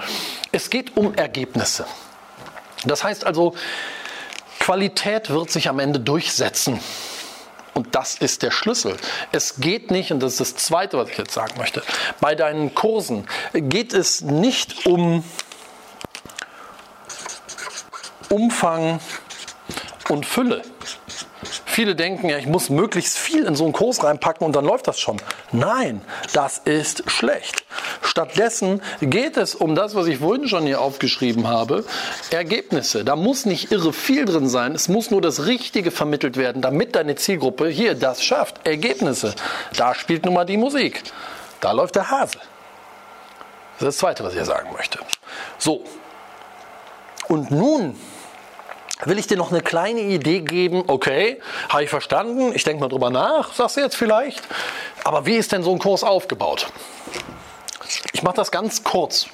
Es 0.52 0.70
geht 0.70 0.98
um 0.98 1.14
Ergebnisse. 1.16 1.86
Das 2.86 3.04
heißt 3.04 3.26
also, 3.26 3.54
Qualität 4.60 5.30
wird 5.30 5.52
sich 5.52 5.70
am 5.70 5.80
Ende 5.80 6.00
durchsetzen. 6.00 6.80
Und 7.74 7.96
das 7.96 8.16
ist 8.16 8.44
der 8.44 8.52
Schlüssel. 8.52 8.98
Es 9.32 9.56
geht 9.56 9.90
nicht, 9.90 10.12
und 10.12 10.20
das 10.20 10.34
ist 10.40 10.56
das 10.56 10.64
Zweite, 10.64 10.98
was 10.98 11.10
ich 11.10 11.18
jetzt 11.18 11.34
sagen 11.34 11.54
möchte, 11.58 11.84
bei 12.20 12.36
deinen 12.36 12.76
Kursen 12.76 13.28
geht 13.54 13.94
es 13.94 14.22
nicht 14.22 14.86
um 14.86 15.24
Umfang 18.30 19.00
und 20.10 20.26
Fülle. 20.26 20.62
Viele 21.74 21.96
denken 21.96 22.30
ja, 22.30 22.38
ich 22.38 22.46
muss 22.46 22.70
möglichst 22.70 23.18
viel 23.18 23.46
in 23.46 23.56
so 23.56 23.64
einen 23.64 23.74
Kurs 23.74 24.04
reinpacken 24.04 24.46
und 24.46 24.56
dann 24.56 24.64
läuft 24.64 24.88
das 24.88 25.00
schon. 25.00 25.18
Nein, 25.52 26.02
das 26.32 26.60
ist 26.60 27.10
schlecht. 27.10 27.66
Stattdessen 28.04 28.80
geht 29.02 29.38
es 29.38 29.56
um 29.56 29.74
das, 29.74 29.96
was 29.96 30.06
ich 30.06 30.20
vorhin 30.20 30.48
schon 30.48 30.68
hier 30.68 30.82
aufgeschrieben 30.82 31.48
habe, 31.48 31.84
Ergebnisse. 32.30 33.04
Da 33.04 33.16
muss 33.16 33.48
nicht 33.48 33.72
irre 33.72 33.92
viel 33.92 34.26
drin 34.26 34.48
sein, 34.48 34.76
es 34.76 34.88
muss 34.88 35.10
nur 35.10 35.20
das 35.20 35.48
Richtige 35.48 35.90
vermittelt 35.90 36.38
werden, 36.38 36.62
damit 36.62 36.96
deine 36.96 37.16
Zielgruppe 37.16 37.70
hier 37.70 37.96
das 37.96 38.24
schafft. 38.24 38.68
Ergebnisse. 38.68 39.34
Da 39.76 39.96
spielt 39.96 40.26
nun 40.26 40.36
mal 40.36 40.46
die 40.46 40.58
Musik. 40.58 41.02
Da 41.60 41.72
läuft 41.72 41.96
der 41.96 42.12
Hase. 42.12 42.38
Das 42.38 43.80
ist 43.80 43.88
das 43.88 43.98
Zweite, 43.98 44.24
was 44.24 44.36
ich 44.36 44.46
sagen 44.46 44.72
möchte. 44.74 45.00
So. 45.58 45.84
Und 47.28 47.50
nun 47.50 47.96
will 49.06 49.20
ich 49.20 49.28
dir 49.28 49.38
noch 49.38 49.52
eine 49.52 49.62
kleine 49.62 50.02
Idee 50.02 50.42
geben. 50.42 50.84
Okay, 50.88 51.40
habe 51.70 51.84
ich 51.84 51.90
verstanden. 51.90 52.54
Ich 52.54 52.64
denke 52.64 52.82
mal 52.82 52.90
drüber 52.90 53.10
nach, 53.10 53.54
sagst 53.54 53.78
du 53.78 53.82
jetzt 53.82 53.96
vielleicht. 53.96 54.42
Aber 55.04 55.26
wie 55.26 55.36
ist 55.36 55.52
denn 55.52 55.64
so 55.64 55.72
ein 55.72 55.80
Kurs 55.80 56.04
aufgebaut? 56.04 56.68
Ich 58.14 58.24
mache 58.24 58.36
das 58.36 58.52
ganz 58.52 58.84
kurz. 58.84 59.28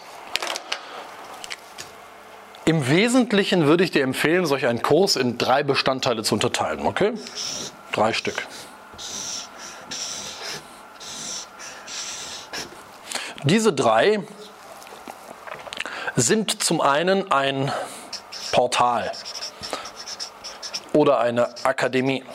Im 2.66 2.88
Wesentlichen 2.88 3.66
würde 3.66 3.84
ich 3.84 3.92
dir 3.92 4.04
empfehlen, 4.04 4.46
solch 4.46 4.68
einen 4.68 4.82
Kurs 4.82 5.16
in 5.16 5.38
drei 5.38 5.64
Bestandteile 5.64 6.24
zu 6.24 6.36
unterteilen. 6.36 6.86
Okay? 6.86 7.14
Drei 7.92 8.14
Stück. 8.14 8.48
Diese 13.44 13.74
drei 13.74 14.20
sind 16.16 16.62
zum 16.62 16.82
einen 16.82 17.32
ein 17.32 17.72
Portal 18.52 19.12
oder 21.00 21.22
eine 21.22 21.48
Akademie. 21.64 22.26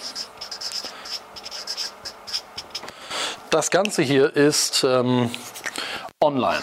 Das 3.51 3.71
Ganze 3.71 4.01
hier 4.01 4.35
ist 4.35 4.85
ähm, 4.85 5.31
online. 6.19 6.63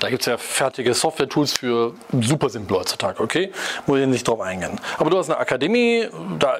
Da 0.00 0.10
gibt 0.10 0.22
es 0.22 0.26
ja 0.26 0.36
fertige 0.38 0.92
Software-Tools 0.92 1.52
für 1.52 1.94
super 2.20 2.50
simple 2.50 2.78
heutzutage, 2.78 3.22
okay? 3.22 3.52
Muss 3.86 4.00
ich 4.00 4.08
nicht 4.08 4.26
drauf 4.26 4.40
eingehen. 4.40 4.80
Aber 4.98 5.10
du 5.10 5.18
hast 5.18 5.30
eine 5.30 5.38
Akademie, 5.38 6.08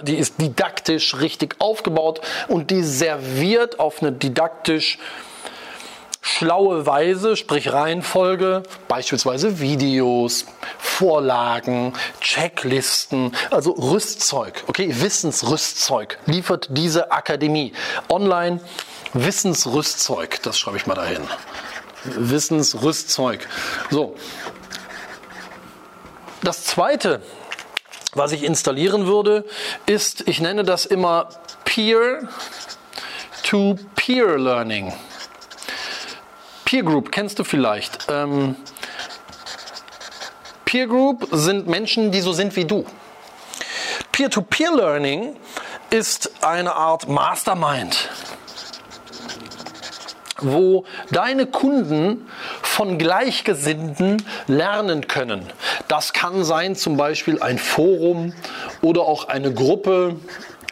die 0.02 0.14
ist 0.14 0.40
didaktisch 0.40 1.18
richtig 1.18 1.56
aufgebaut 1.58 2.20
und 2.46 2.70
die 2.70 2.84
serviert 2.84 3.80
auf 3.80 4.02
eine 4.02 4.12
didaktisch 4.12 5.00
schlaue 6.42 6.84
Weise, 6.86 7.36
sprich 7.36 7.72
Reihenfolge, 7.72 8.64
beispielsweise 8.88 9.60
Videos, 9.60 10.46
Vorlagen, 10.76 11.92
Checklisten, 12.20 13.32
also 13.52 13.70
Rüstzeug, 13.70 14.64
okay, 14.66 14.92
Wissensrüstzeug 14.92 16.18
liefert 16.26 16.66
diese 16.70 17.12
Akademie. 17.12 17.74
Online 18.08 18.60
Wissensrüstzeug, 19.12 20.42
das 20.42 20.58
schreibe 20.58 20.78
ich 20.78 20.86
mal 20.88 20.96
dahin. 20.96 21.22
Wissensrüstzeug. 22.02 23.46
So. 23.90 24.16
Das 26.42 26.64
zweite, 26.64 27.22
was 28.14 28.32
ich 28.32 28.42
installieren 28.42 29.06
würde, 29.06 29.44
ist, 29.86 30.26
ich 30.26 30.40
nenne 30.40 30.64
das 30.64 30.86
immer 30.86 31.28
Peer-to-Peer 31.64 32.28
Learning. 34.38 34.92
Peer 36.72 36.84
Group 36.84 37.12
kennst 37.12 37.38
du 37.38 37.44
vielleicht. 37.44 38.06
Ähm, 38.08 38.56
Peer 40.64 40.86
Group 40.86 41.28
sind 41.30 41.66
Menschen, 41.66 42.10
die 42.12 42.22
so 42.22 42.32
sind 42.32 42.56
wie 42.56 42.64
du. 42.64 42.86
Peer-to-Peer-Learning 44.10 45.36
ist 45.90 46.42
eine 46.42 46.74
Art 46.74 47.10
Mastermind 47.10 48.08
wo 50.44 50.84
deine 51.12 51.46
Kunden 51.46 52.26
von 52.62 52.98
Gleichgesinnten 52.98 54.24
lernen 54.48 55.06
können. 55.06 55.52
Das 55.86 56.12
kann 56.12 56.42
sein 56.42 56.74
zum 56.74 56.96
Beispiel 56.96 57.40
ein 57.40 57.58
Forum 57.58 58.32
oder 58.80 59.02
auch 59.02 59.28
eine 59.28 59.54
Gruppe, 59.54 60.16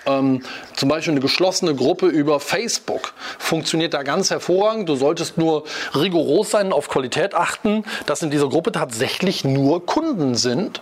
ähm, 0.06 0.42
zum 0.74 0.88
Beispiel 0.88 1.12
eine 1.12 1.20
geschlossene 1.20 1.74
Gruppe 1.74 2.06
über 2.06 2.40
Facebook 2.40 3.12
funktioniert 3.38 3.94
da 3.94 4.02
ganz 4.02 4.30
hervorragend. 4.30 4.88
Du 4.88 4.96
solltest 4.96 5.36
nur 5.38 5.64
rigoros 5.94 6.50
sein, 6.50 6.72
auf 6.72 6.88
Qualität 6.88 7.34
achten, 7.34 7.84
dass 8.06 8.22
in 8.22 8.30
dieser 8.30 8.48
Gruppe 8.48 8.72
tatsächlich 8.72 9.44
nur 9.44 9.84
Kunden 9.84 10.34
sind, 10.34 10.80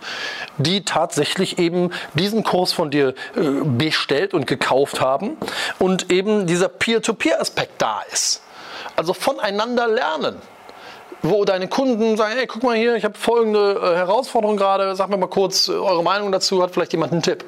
die 0.57 0.83
tatsächlich 0.83 1.59
eben 1.59 1.91
diesen 2.13 2.43
Kurs 2.43 2.71
von 2.71 2.91
dir 2.91 3.09
äh, 3.35 3.41
bestellt 3.65 4.33
und 4.33 4.47
gekauft 4.47 5.01
haben 5.01 5.37
und 5.79 6.11
eben 6.11 6.47
dieser 6.47 6.69
Peer-to-Peer-Aspekt 6.69 7.81
da 7.81 8.01
ist. 8.11 8.41
Also 8.95 9.13
voneinander 9.13 9.87
lernen 9.87 10.35
wo 11.21 11.45
deine 11.45 11.67
Kunden 11.67 12.17
sagen, 12.17 12.35
hey, 12.37 12.47
guck 12.47 12.63
mal 12.63 12.75
hier, 12.75 12.95
ich 12.95 13.03
habe 13.03 13.17
folgende 13.17 13.79
äh, 13.81 13.95
Herausforderung 13.95 14.57
gerade, 14.57 14.95
sag 14.95 15.09
mir 15.09 15.17
mal 15.17 15.27
kurz 15.27 15.67
äh, 15.67 15.71
eure 15.71 16.03
Meinung 16.03 16.31
dazu, 16.31 16.61
hat 16.61 16.71
vielleicht 16.71 16.93
jemand 16.93 17.11
einen 17.11 17.21
Tipp. 17.21 17.45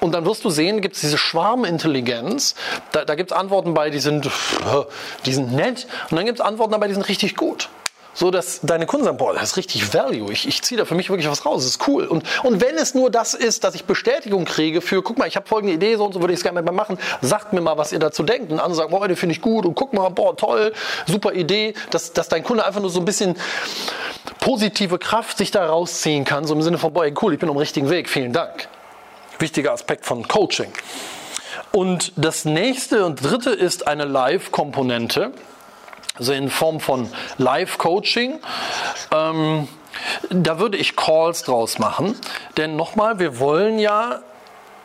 Und 0.00 0.12
dann 0.12 0.26
wirst 0.26 0.44
du 0.44 0.50
sehen, 0.50 0.80
gibt 0.82 0.96
es 0.96 1.00
diese 1.00 1.16
Schwarmintelligenz, 1.16 2.54
da, 2.92 3.04
da 3.04 3.14
gibt 3.14 3.30
es 3.30 3.36
Antworten 3.36 3.72
bei, 3.72 3.90
die 3.90 4.00
sind, 4.00 4.28
die 5.24 5.32
sind 5.32 5.52
nett 5.52 5.86
und 6.10 6.16
dann 6.16 6.26
gibt 6.26 6.38
es 6.38 6.44
Antworten 6.44 6.72
dabei, 6.72 6.88
die 6.88 6.94
sind 6.94 7.08
richtig 7.08 7.36
gut 7.36 7.70
so 8.16 8.30
dass 8.30 8.60
deine 8.62 8.86
Kunden 8.86 9.04
sagen, 9.04 9.18
boah, 9.18 9.34
das 9.34 9.42
ist 9.42 9.56
richtig 9.58 9.92
Value. 9.92 10.32
Ich, 10.32 10.48
ich 10.48 10.62
ziehe 10.62 10.78
da 10.78 10.86
für 10.86 10.94
mich 10.94 11.10
wirklich 11.10 11.28
was 11.28 11.44
raus. 11.44 11.62
Das 11.62 11.72
ist 11.72 11.86
cool. 11.86 12.06
Und, 12.06 12.24
und 12.44 12.62
wenn 12.62 12.76
es 12.76 12.94
nur 12.94 13.10
das 13.10 13.34
ist, 13.34 13.62
dass 13.62 13.74
ich 13.74 13.84
Bestätigung 13.84 14.46
kriege 14.46 14.80
für, 14.80 15.02
guck 15.02 15.18
mal, 15.18 15.28
ich 15.28 15.36
habe 15.36 15.46
folgende 15.46 15.74
Idee, 15.74 15.96
so 15.96 16.06
und 16.06 16.14
so 16.14 16.20
würde 16.20 16.32
ich 16.32 16.38
es 16.38 16.42
gerne 16.42 16.62
mir 16.62 16.72
machen, 16.72 16.98
sagt 17.20 17.52
mir 17.52 17.60
mal, 17.60 17.76
was 17.76 17.92
ihr 17.92 17.98
dazu 17.98 18.22
denkt. 18.22 18.50
Und 18.50 18.58
andere 18.58 18.74
sagen, 18.74 18.90
boah, 18.90 19.06
den 19.06 19.18
finde 19.18 19.34
ich 19.34 19.42
gut 19.42 19.66
und 19.66 19.74
guck 19.74 19.92
mal, 19.92 20.08
boah, 20.08 20.34
toll, 20.34 20.72
super 21.06 21.34
Idee, 21.34 21.74
dass, 21.90 22.14
dass 22.14 22.30
dein 22.30 22.42
Kunde 22.42 22.64
einfach 22.64 22.80
nur 22.80 22.88
so 22.88 23.00
ein 23.00 23.04
bisschen 23.04 23.36
positive 24.40 24.98
Kraft 24.98 25.36
sich 25.36 25.50
da 25.50 25.66
rausziehen 25.66 26.24
kann, 26.24 26.46
so 26.46 26.54
im 26.54 26.62
Sinne 26.62 26.78
von, 26.78 26.94
boah, 26.94 27.04
cool, 27.20 27.34
ich 27.34 27.38
bin 27.38 27.50
am 27.50 27.58
richtigen 27.58 27.90
Weg, 27.90 28.08
vielen 28.08 28.32
Dank. 28.32 28.68
Wichtiger 29.38 29.72
Aspekt 29.72 30.06
von 30.06 30.26
Coaching. 30.26 30.72
Und 31.70 32.12
das 32.16 32.46
nächste 32.46 33.04
und 33.04 33.22
dritte 33.22 33.50
ist 33.50 33.86
eine 33.86 34.06
Live-Komponente 34.06 35.32
also 36.18 36.32
in 36.32 36.50
Form 36.50 36.80
von 36.80 37.10
Live-Coaching. 37.38 38.40
Ähm, 39.12 39.68
da 40.30 40.58
würde 40.58 40.76
ich 40.76 40.96
Calls 40.96 41.42
draus 41.42 41.78
machen. 41.78 42.16
Denn 42.56 42.76
nochmal, 42.76 43.18
wir 43.18 43.38
wollen 43.38 43.78
ja 43.78 44.20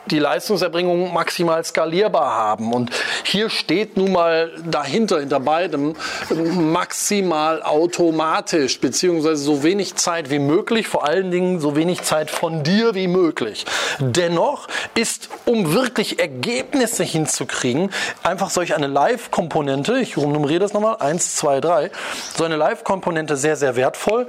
die 0.06 0.18
Leistungserbringung 0.18 1.12
maximal 1.12 1.64
skalierbar 1.64 2.34
haben. 2.34 2.72
Und 2.72 2.90
hier 3.24 3.50
steht 3.50 3.96
nun 3.96 4.12
mal 4.12 4.50
dahinter, 4.64 5.20
hinter 5.20 5.40
beidem, 5.40 5.94
maximal 6.30 7.62
automatisch, 7.62 8.80
beziehungsweise 8.80 9.42
so 9.42 9.62
wenig 9.62 9.94
Zeit 9.96 10.30
wie 10.30 10.38
möglich, 10.38 10.88
vor 10.88 11.06
allen 11.06 11.30
Dingen 11.30 11.60
so 11.60 11.76
wenig 11.76 12.02
Zeit 12.02 12.30
von 12.30 12.62
dir 12.62 12.94
wie 12.94 13.08
möglich. 13.08 13.64
Dennoch 13.98 14.68
ist, 14.94 15.28
um 15.44 15.72
wirklich 15.72 16.18
Ergebnisse 16.18 17.04
hinzukriegen, 17.04 17.90
einfach 18.22 18.50
solch 18.50 18.74
eine 18.74 18.86
Live-Komponente, 18.86 19.98
ich 19.98 20.16
nummeriere 20.16 20.60
das 20.60 20.72
nochmal, 20.72 20.96
eins, 20.98 21.36
zwei, 21.36 21.60
drei, 21.60 21.90
so 22.36 22.44
eine 22.44 22.56
Live-Komponente 22.56 23.36
sehr, 23.36 23.56
sehr 23.56 23.76
wertvoll, 23.76 24.26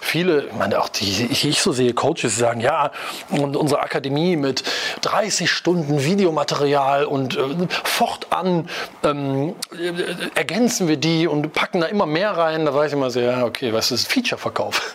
Viele, 0.00 0.46
ich 0.46 0.52
meine 0.52 0.80
auch 0.80 0.88
die, 0.88 1.26
ich 1.30 1.60
so 1.60 1.72
sehe, 1.72 1.94
Coaches 1.94 2.36
sagen, 2.36 2.60
ja, 2.60 2.90
und 3.30 3.56
unsere 3.56 3.80
Akademie 3.80 4.36
mit 4.36 4.62
30 5.02 5.50
Stunden 5.50 6.04
Videomaterial 6.04 7.04
und 7.04 7.36
äh, 7.36 7.40
fortan 7.84 8.68
ähm, 9.04 9.54
äh, 9.72 9.92
ergänzen 10.34 10.88
wir 10.88 10.96
die 10.96 11.26
und 11.26 11.52
packen 11.52 11.80
da 11.80 11.86
immer 11.86 12.06
mehr 12.06 12.36
rein. 12.36 12.66
Da 12.66 12.74
weiß 12.74 12.88
ich 12.88 12.96
immer 12.96 13.10
so, 13.10 13.20
ja, 13.20 13.44
okay, 13.44 13.72
was 13.72 13.90
ist 13.90 14.10
Feature-Verkauf? 14.10 14.94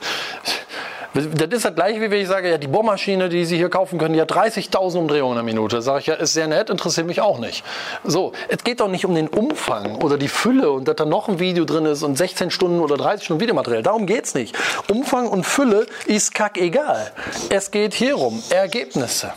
Das 1.14 1.26
ist 1.26 1.66
das 1.66 1.76
gleiche, 1.76 2.00
wie 2.00 2.10
wenn 2.10 2.22
ich 2.22 2.28
sage, 2.30 2.50
ja, 2.50 2.58
die 2.58 2.68
Bohrmaschine, 2.68 3.28
die 3.28 3.44
Sie 3.44 3.58
hier 3.58 3.70
kaufen 3.70 4.00
können, 4.00 4.14
die 4.14 4.22
hat 4.22 4.32
30.000 4.32 4.98
Umdrehungen 4.98 5.34
in 5.38 5.46
der 5.46 5.54
Minute. 5.54 5.82
Sage 5.82 6.00
ich, 6.00 6.06
ja, 6.08 6.14
ist 6.14 6.32
sehr 6.34 6.48
nett, 6.48 6.70
interessiert 6.70 7.06
mich 7.06 7.20
auch 7.20 7.38
nicht. 7.38 7.66
So, 8.06 8.32
es 8.48 8.64
geht 8.64 8.80
doch 8.80 8.88
nicht 8.88 9.06
um 9.06 9.14
den 9.14 9.28
Umfang 9.28 9.96
oder 9.96 10.18
die 10.18 10.30
Fülle 10.30 10.72
und 10.72 10.88
dass 10.88 10.96
da 10.96 11.04
noch 11.04 11.28
ein 11.28 11.40
Video 11.40 11.66
drin 11.66 11.86
ist 11.86 12.04
und 12.04 12.18
16 12.18 12.50
Stunden 12.50 12.80
oder 12.80 12.96
30 12.96 13.26
Stunden 13.26 13.42
Videomaterial. 13.42 13.84
Darum 13.84 14.06
geht 14.06 14.24
es 14.24 14.36
nicht. 14.36 14.56
Umfang 14.90 15.28
und 15.28 15.46
Fülle 15.46 15.86
ist 16.06 16.34
kackegal. 16.34 17.12
Es 17.50 17.72
geht 17.72 17.94
hier 17.94 18.18
um 18.18 18.42
Ergebnisse. 18.50 19.34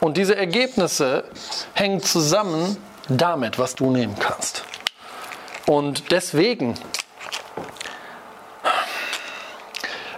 Und 0.00 0.18
diese 0.18 0.36
Ergebnisse 0.36 1.24
hängen 1.72 2.02
zusammen 2.02 2.76
damit, 3.08 3.58
was 3.58 3.74
du 3.74 3.90
nehmen 3.90 4.16
kannst. 4.18 4.64
Und 5.66 6.10
deswegen 6.10 6.74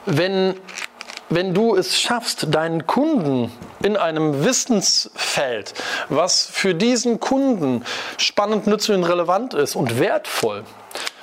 wenn, 0.06 0.54
wenn 1.28 1.54
du 1.54 1.76
es 1.76 2.00
schaffst, 2.00 2.54
deinen 2.54 2.86
Kunden 2.86 3.52
in 3.82 3.96
einem 3.96 4.44
Wissensfeld, 4.44 5.74
was 6.08 6.46
für 6.46 6.74
diesen 6.74 7.20
Kunden 7.20 7.84
spannend, 8.16 8.66
nützlich 8.66 8.96
und 8.96 9.04
relevant 9.04 9.54
ist 9.54 9.76
und 9.76 9.98
wertvoll, 9.98 10.64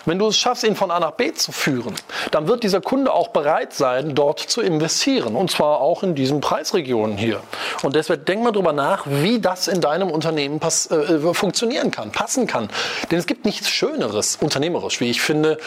wenn 0.06 0.20
du 0.20 0.28
es 0.28 0.38
schaffst, 0.38 0.66
ihn 0.66 0.76
von 0.76 0.92
A 0.92 1.00
nach 1.00 1.12
B 1.12 1.34
zu 1.34 1.54
führen, 1.54 1.96
dann 2.32 2.48
wird 2.48 2.64
dieser 2.64 2.82
Kunde 2.82 3.14
auch 3.14 3.30
bereit 3.30 3.74
sein, 3.74 4.16
dort 4.16 4.40
zu 4.40 4.62
investieren. 4.62 5.38
Und 5.38 5.50
zwar 5.50 5.80
auch 5.80 6.04
in 6.04 6.14
diesen 6.14 6.42
Preisregionen 6.42 7.18
hier. 7.18 7.40
Und 7.84 7.96
deshalb 7.96 8.26
denk 8.26 8.44
mal 8.44 8.52
drüber 8.52 8.74
nach, 8.74 9.06
wie 9.08 9.40
das 9.40 9.70
in 9.70 9.80
deinem 9.80 10.12
Unternehmen 10.12 10.60
pass, 10.60 10.92
äh, 10.92 11.34
funktionieren 11.34 11.90
kann, 11.90 12.12
passen 12.12 12.48
kann. 12.48 12.70
Denn 13.12 13.20
es 13.20 13.28
gibt 13.28 13.46
nichts 13.46 13.70
Schöneres, 13.70 14.38
unternehmerisch, 14.42 15.00
wie 15.00 15.10
ich 15.10 15.22
finde, 15.22 15.58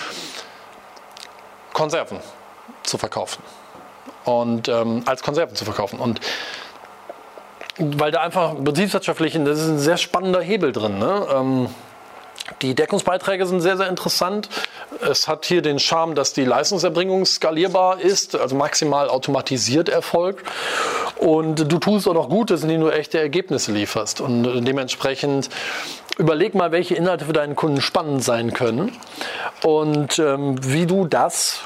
Konserven 1.72 2.18
zu 2.86 2.98
verkaufen 2.98 3.42
und 4.24 4.68
ähm, 4.68 5.02
als 5.06 5.22
Konserven 5.22 5.54
zu 5.56 5.64
verkaufen. 5.64 5.98
Und 5.98 6.20
weil 7.78 8.10
da 8.10 8.20
einfach 8.20 8.54
betriebswirtschaftlich, 8.54 9.34
das 9.34 9.60
ist 9.60 9.68
ein 9.68 9.78
sehr 9.78 9.96
spannender 9.96 10.40
Hebel 10.40 10.72
drin. 10.72 10.98
Ne? 10.98 11.26
Ähm, 11.32 11.68
die 12.62 12.74
Deckungsbeiträge 12.74 13.44
sind 13.46 13.60
sehr, 13.60 13.76
sehr 13.76 13.88
interessant. 13.88 14.48
Es 15.00 15.26
hat 15.26 15.46
hier 15.46 15.62
den 15.62 15.78
Charme, 15.78 16.14
dass 16.14 16.32
die 16.32 16.44
Leistungserbringung 16.44 17.26
skalierbar 17.26 18.00
ist, 18.00 18.36
also 18.36 18.54
maximal 18.54 19.08
automatisiert 19.08 19.88
erfolgt. 19.88 20.46
Und 21.16 21.70
du 21.70 21.78
tust 21.78 22.08
auch 22.08 22.14
noch 22.14 22.28
Gutes, 22.28 22.62
indem 22.62 22.82
du 22.82 22.90
echte 22.90 23.18
Ergebnisse 23.18 23.72
lieferst. 23.72 24.20
Und 24.20 24.64
dementsprechend 24.64 25.50
überleg 26.18 26.54
mal, 26.54 26.72
welche 26.72 26.94
Inhalte 26.94 27.24
für 27.24 27.32
deinen 27.32 27.56
Kunden 27.56 27.80
spannend 27.80 28.22
sein 28.22 28.52
können 28.52 28.92
und 29.62 30.18
ähm, 30.18 30.56
wie 30.62 30.86
du 30.86 31.04
das 31.04 31.60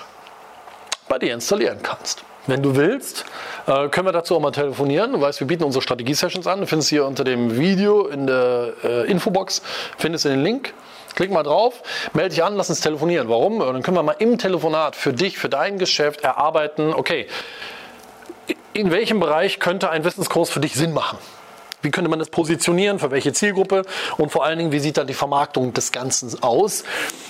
bei 1.10 1.18
dir 1.18 1.34
installieren 1.34 1.80
kannst. 1.82 2.22
Wenn 2.46 2.62
du 2.62 2.76
willst, 2.76 3.26
äh, 3.66 3.88
können 3.88 4.06
wir 4.06 4.12
dazu 4.12 4.36
auch 4.36 4.40
mal 4.40 4.52
telefonieren. 4.52 5.12
Du 5.12 5.20
weißt, 5.20 5.40
wir 5.40 5.46
bieten 5.46 5.64
unsere 5.64 5.82
Strategie-Sessions 5.82 6.46
an. 6.46 6.60
Du 6.60 6.66
findest 6.66 6.88
hier 6.88 7.04
unter 7.04 7.24
dem 7.24 7.58
Video 7.58 8.06
in 8.06 8.26
der 8.26 8.72
äh, 8.82 9.10
Infobox, 9.10 9.60
findest 9.98 10.24
du 10.24 10.30
den 10.30 10.42
Link. 10.42 10.72
Klick 11.16 11.32
mal 11.32 11.42
drauf, 11.42 11.82
melde 12.14 12.30
dich 12.30 12.44
an, 12.44 12.54
lass 12.54 12.70
uns 12.70 12.80
telefonieren. 12.80 13.28
Warum? 13.28 13.58
Dann 13.58 13.82
können 13.82 13.96
wir 13.96 14.02
mal 14.04 14.16
im 14.20 14.38
Telefonat 14.38 14.94
für 14.94 15.12
dich, 15.12 15.36
für 15.36 15.48
dein 15.48 15.78
Geschäft 15.78 16.20
erarbeiten, 16.22 16.94
okay, 16.94 17.26
in 18.72 18.92
welchem 18.92 19.18
Bereich 19.18 19.58
könnte 19.58 19.90
ein 19.90 20.04
Wissenskurs 20.04 20.48
für 20.48 20.60
dich 20.60 20.74
Sinn 20.74 20.92
machen? 20.92 21.18
Wie 21.82 21.90
könnte 21.90 22.10
man 22.10 22.18
das 22.18 22.28
positionieren? 22.28 22.98
Für 22.98 23.10
welche 23.10 23.32
Zielgruppe? 23.32 23.82
Und 24.18 24.30
vor 24.30 24.44
allen 24.44 24.58
Dingen, 24.58 24.72
wie 24.72 24.80
sieht 24.80 24.96
dann 24.96 25.06
die 25.06 25.14
Vermarktung 25.14 25.72
des 25.72 25.92
Ganzen 25.92 26.42
aus? 26.42 26.84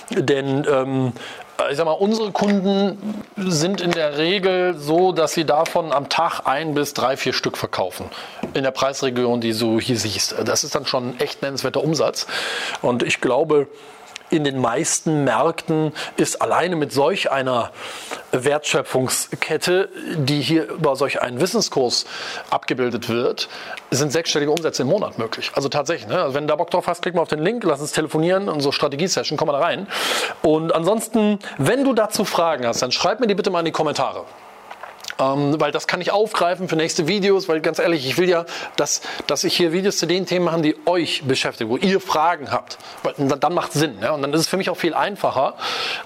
Denn 0.09 0.65
ähm, 0.69 1.13
ich 1.69 1.77
sag 1.77 1.85
mal, 1.85 1.91
unsere 1.91 2.31
Kunden 2.31 3.23
sind 3.37 3.81
in 3.81 3.91
der 3.91 4.17
Regel 4.17 4.75
so, 4.77 5.11
dass 5.11 5.33
sie 5.33 5.45
davon 5.45 5.91
am 5.91 6.09
Tag 6.09 6.41
ein 6.45 6.73
bis 6.73 6.93
drei, 6.93 7.17
vier 7.17 7.33
Stück 7.33 7.57
verkaufen. 7.57 8.05
In 8.53 8.63
der 8.63 8.71
Preisregion, 8.71 9.41
die 9.41 9.53
so 9.53 9.79
hier 9.79 9.97
siehst. 9.97 10.35
Das 10.45 10.63
ist 10.63 10.75
dann 10.75 10.85
schon 10.85 11.09
ein 11.09 11.19
echt 11.19 11.41
nennenswerter 11.41 11.83
Umsatz. 11.83 12.27
Und 12.81 13.03
ich 13.03 13.21
glaube, 13.21 13.67
in 14.31 14.43
den 14.43 14.59
meisten 14.59 15.23
Märkten 15.23 15.93
ist 16.17 16.41
alleine 16.41 16.75
mit 16.75 16.91
solch 16.91 17.31
einer 17.31 17.71
Wertschöpfungskette, 18.31 19.89
die 20.15 20.41
hier 20.41 20.69
über 20.69 20.95
solch 20.95 21.21
einen 21.21 21.41
Wissenskurs 21.41 22.05
abgebildet 22.49 23.09
wird, 23.09 23.49
sind 23.91 24.11
sechsstellige 24.11 24.51
Umsätze 24.51 24.83
im 24.83 24.87
Monat 24.87 25.19
möglich. 25.19 25.51
Also 25.53 25.69
tatsächlich, 25.69 26.07
ne? 26.07 26.21
also 26.21 26.33
wenn 26.33 26.43
du 26.43 26.47
da 26.47 26.55
Bock 26.55 26.71
drauf 26.71 26.87
hast, 26.87 27.01
klick 27.01 27.13
mal 27.13 27.21
auf 27.21 27.27
den 27.27 27.43
Link, 27.43 27.63
lass 27.65 27.81
uns 27.81 27.91
telefonieren 27.91 28.47
und 28.47 28.61
so 28.61 28.71
Strategie-Session, 28.71 29.37
komm 29.37 29.47
mal 29.47 29.53
da 29.53 29.59
rein. 29.59 29.87
Und 30.41 30.73
ansonsten, 30.73 31.39
wenn 31.57 31.83
du 31.83 31.93
dazu 31.93 32.23
Fragen 32.23 32.65
hast, 32.65 32.81
dann 32.81 32.91
schreib 32.91 33.19
mir 33.19 33.27
die 33.27 33.35
bitte 33.35 33.49
mal 33.49 33.59
in 33.59 33.65
die 33.65 33.71
Kommentare. 33.71 34.25
Ähm, 35.21 35.59
weil 35.59 35.71
das 35.71 35.87
kann 35.87 36.01
ich 36.01 36.11
aufgreifen 36.11 36.67
für 36.67 36.75
nächste 36.75 37.07
Videos, 37.07 37.47
weil 37.47 37.61
ganz 37.61 37.77
ehrlich, 37.77 38.07
ich 38.07 38.17
will 38.17 38.27
ja, 38.27 38.45
dass, 38.75 39.01
dass 39.27 39.43
ich 39.43 39.55
hier 39.55 39.71
Videos 39.71 39.97
zu 39.97 40.07
den 40.07 40.25
Themen 40.25 40.45
mache, 40.45 40.61
die 40.61 40.75
euch 40.85 41.23
beschäftigen, 41.25 41.69
wo 41.69 41.77
ihr 41.77 41.99
Fragen 41.99 42.51
habt. 42.51 42.77
Weil, 43.03 43.13
dann 43.37 43.53
macht 43.53 43.75
es 43.75 43.79
Sinn. 43.79 43.99
Ja? 44.01 44.11
Und 44.11 44.23
dann 44.23 44.33
ist 44.33 44.41
es 44.41 44.47
für 44.47 44.57
mich 44.57 44.69
auch 44.69 44.77
viel 44.77 44.93
einfacher, 44.93 45.55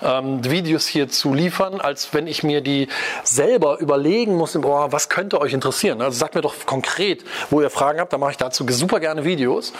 ähm, 0.04 0.44
Videos 0.44 0.88
hier 0.88 1.08
zu 1.08 1.34
liefern, 1.34 1.80
als 1.80 2.14
wenn 2.14 2.28
ich 2.28 2.44
mir 2.44 2.62
die 2.62 2.90
selber 3.24 3.80
überlegen 3.80 4.36
muss, 4.36 4.54
boah, 4.54 4.92
was 4.92 5.08
könnte 5.08 5.40
euch 5.40 5.54
interessieren. 5.54 6.02
Also 6.02 6.18
sagt 6.18 6.36
mir 6.36 6.42
doch 6.42 6.54
konkret, 6.66 7.24
wo 7.50 7.62
ihr 7.62 7.70
Fragen 7.70 8.00
habt, 8.00 8.12
dann 8.12 8.20
mache 8.20 8.32
ich 8.32 8.38
dazu 8.38 8.66
super 8.68 9.00
gerne 9.00 9.24
Videos. 9.24 9.72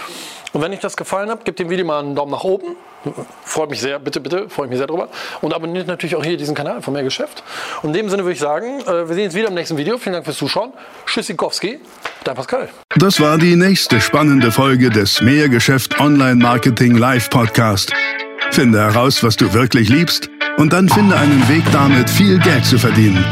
Und 0.54 0.62
wenn 0.62 0.72
euch 0.72 0.80
das 0.80 0.96
gefallen 0.96 1.30
hat, 1.30 1.44
gebt 1.44 1.60
dem 1.60 1.70
Video 1.70 1.86
mal 1.86 2.00
einen 2.00 2.16
Daumen 2.16 2.32
nach 2.32 2.46
oben. 2.46 2.78
Freut 3.44 3.70
mich 3.70 3.80
sehr, 3.80 4.00
bitte, 4.00 4.20
bitte, 4.20 4.50
freue 4.50 4.66
ich 4.66 4.70
mich 4.70 4.78
sehr 4.78 4.88
drüber. 4.88 5.10
Und 5.42 5.54
abonniert 5.54 5.88
natürlich 5.88 6.16
auch 6.16 6.24
hier 6.24 6.38
diesen 6.38 6.56
Kanal 6.56 6.82
von 6.82 6.94
Mehr 6.94 7.04
Geschäft. 7.04 7.44
Und 7.82 7.90
in 7.90 7.94
dem 7.94 8.10
Sinne 8.10 8.24
würde 8.24 8.34
ich 8.34 8.40
sagen, 8.40 8.82
äh, 8.82 9.08
wir 9.08 9.16
sehen 9.16 9.26
uns 9.26 9.36
wieder 9.36 9.48
im 9.50 9.54
nächsten 9.54 9.78
Video. 9.78 9.98
Vielen 9.98 10.14
Dank 10.14 10.26
fürs 10.26 10.38
Zuschauen. 10.38 10.74
Tschüssikowski, 11.06 11.80
dein 12.24 12.36
Pascal. 12.36 12.70
Das 12.98 13.20
war 13.20 13.38
die 13.38 13.56
nächste 13.56 14.02
spannende 14.02 14.52
Folge 14.52 14.90
des 14.90 15.22
Mehrgeschäft 15.22 16.00
Online 16.00 16.36
Marketing 16.36 16.96
Live 16.96 17.30
Podcast. 17.30 17.94
Finde 18.52 18.80
heraus, 18.80 19.24
was 19.24 19.36
du 19.36 19.54
wirklich 19.54 19.90
liebst 19.90 20.30
und 20.58 20.72
dann 20.72 20.88
finde 20.88 21.18
einen 21.18 21.48
Weg 21.50 21.64
damit, 21.72 22.10
viel 22.10 22.40
Geld 22.40 22.66
zu 22.66 22.78
verdienen. 22.78 23.24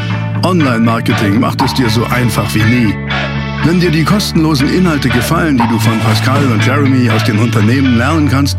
Online 0.44 0.80
Marketing 0.80 1.40
macht 1.40 1.62
es 1.62 1.72
dir 1.74 1.88
so 1.88 2.04
einfach 2.04 2.54
wie 2.54 2.62
nie. 2.62 2.94
Wenn 3.64 3.80
dir 3.80 3.90
die 3.90 4.04
kostenlosen 4.04 4.68
Inhalte 4.68 5.08
gefallen, 5.08 5.56
die 5.56 5.66
du 5.68 5.78
von 5.78 5.98
Pascal 6.00 6.44
und 6.52 6.66
Jeremy 6.66 7.08
aus 7.08 7.24
den 7.24 7.38
Unternehmen 7.38 7.96
lernen 7.96 8.28
kannst, 8.28 8.58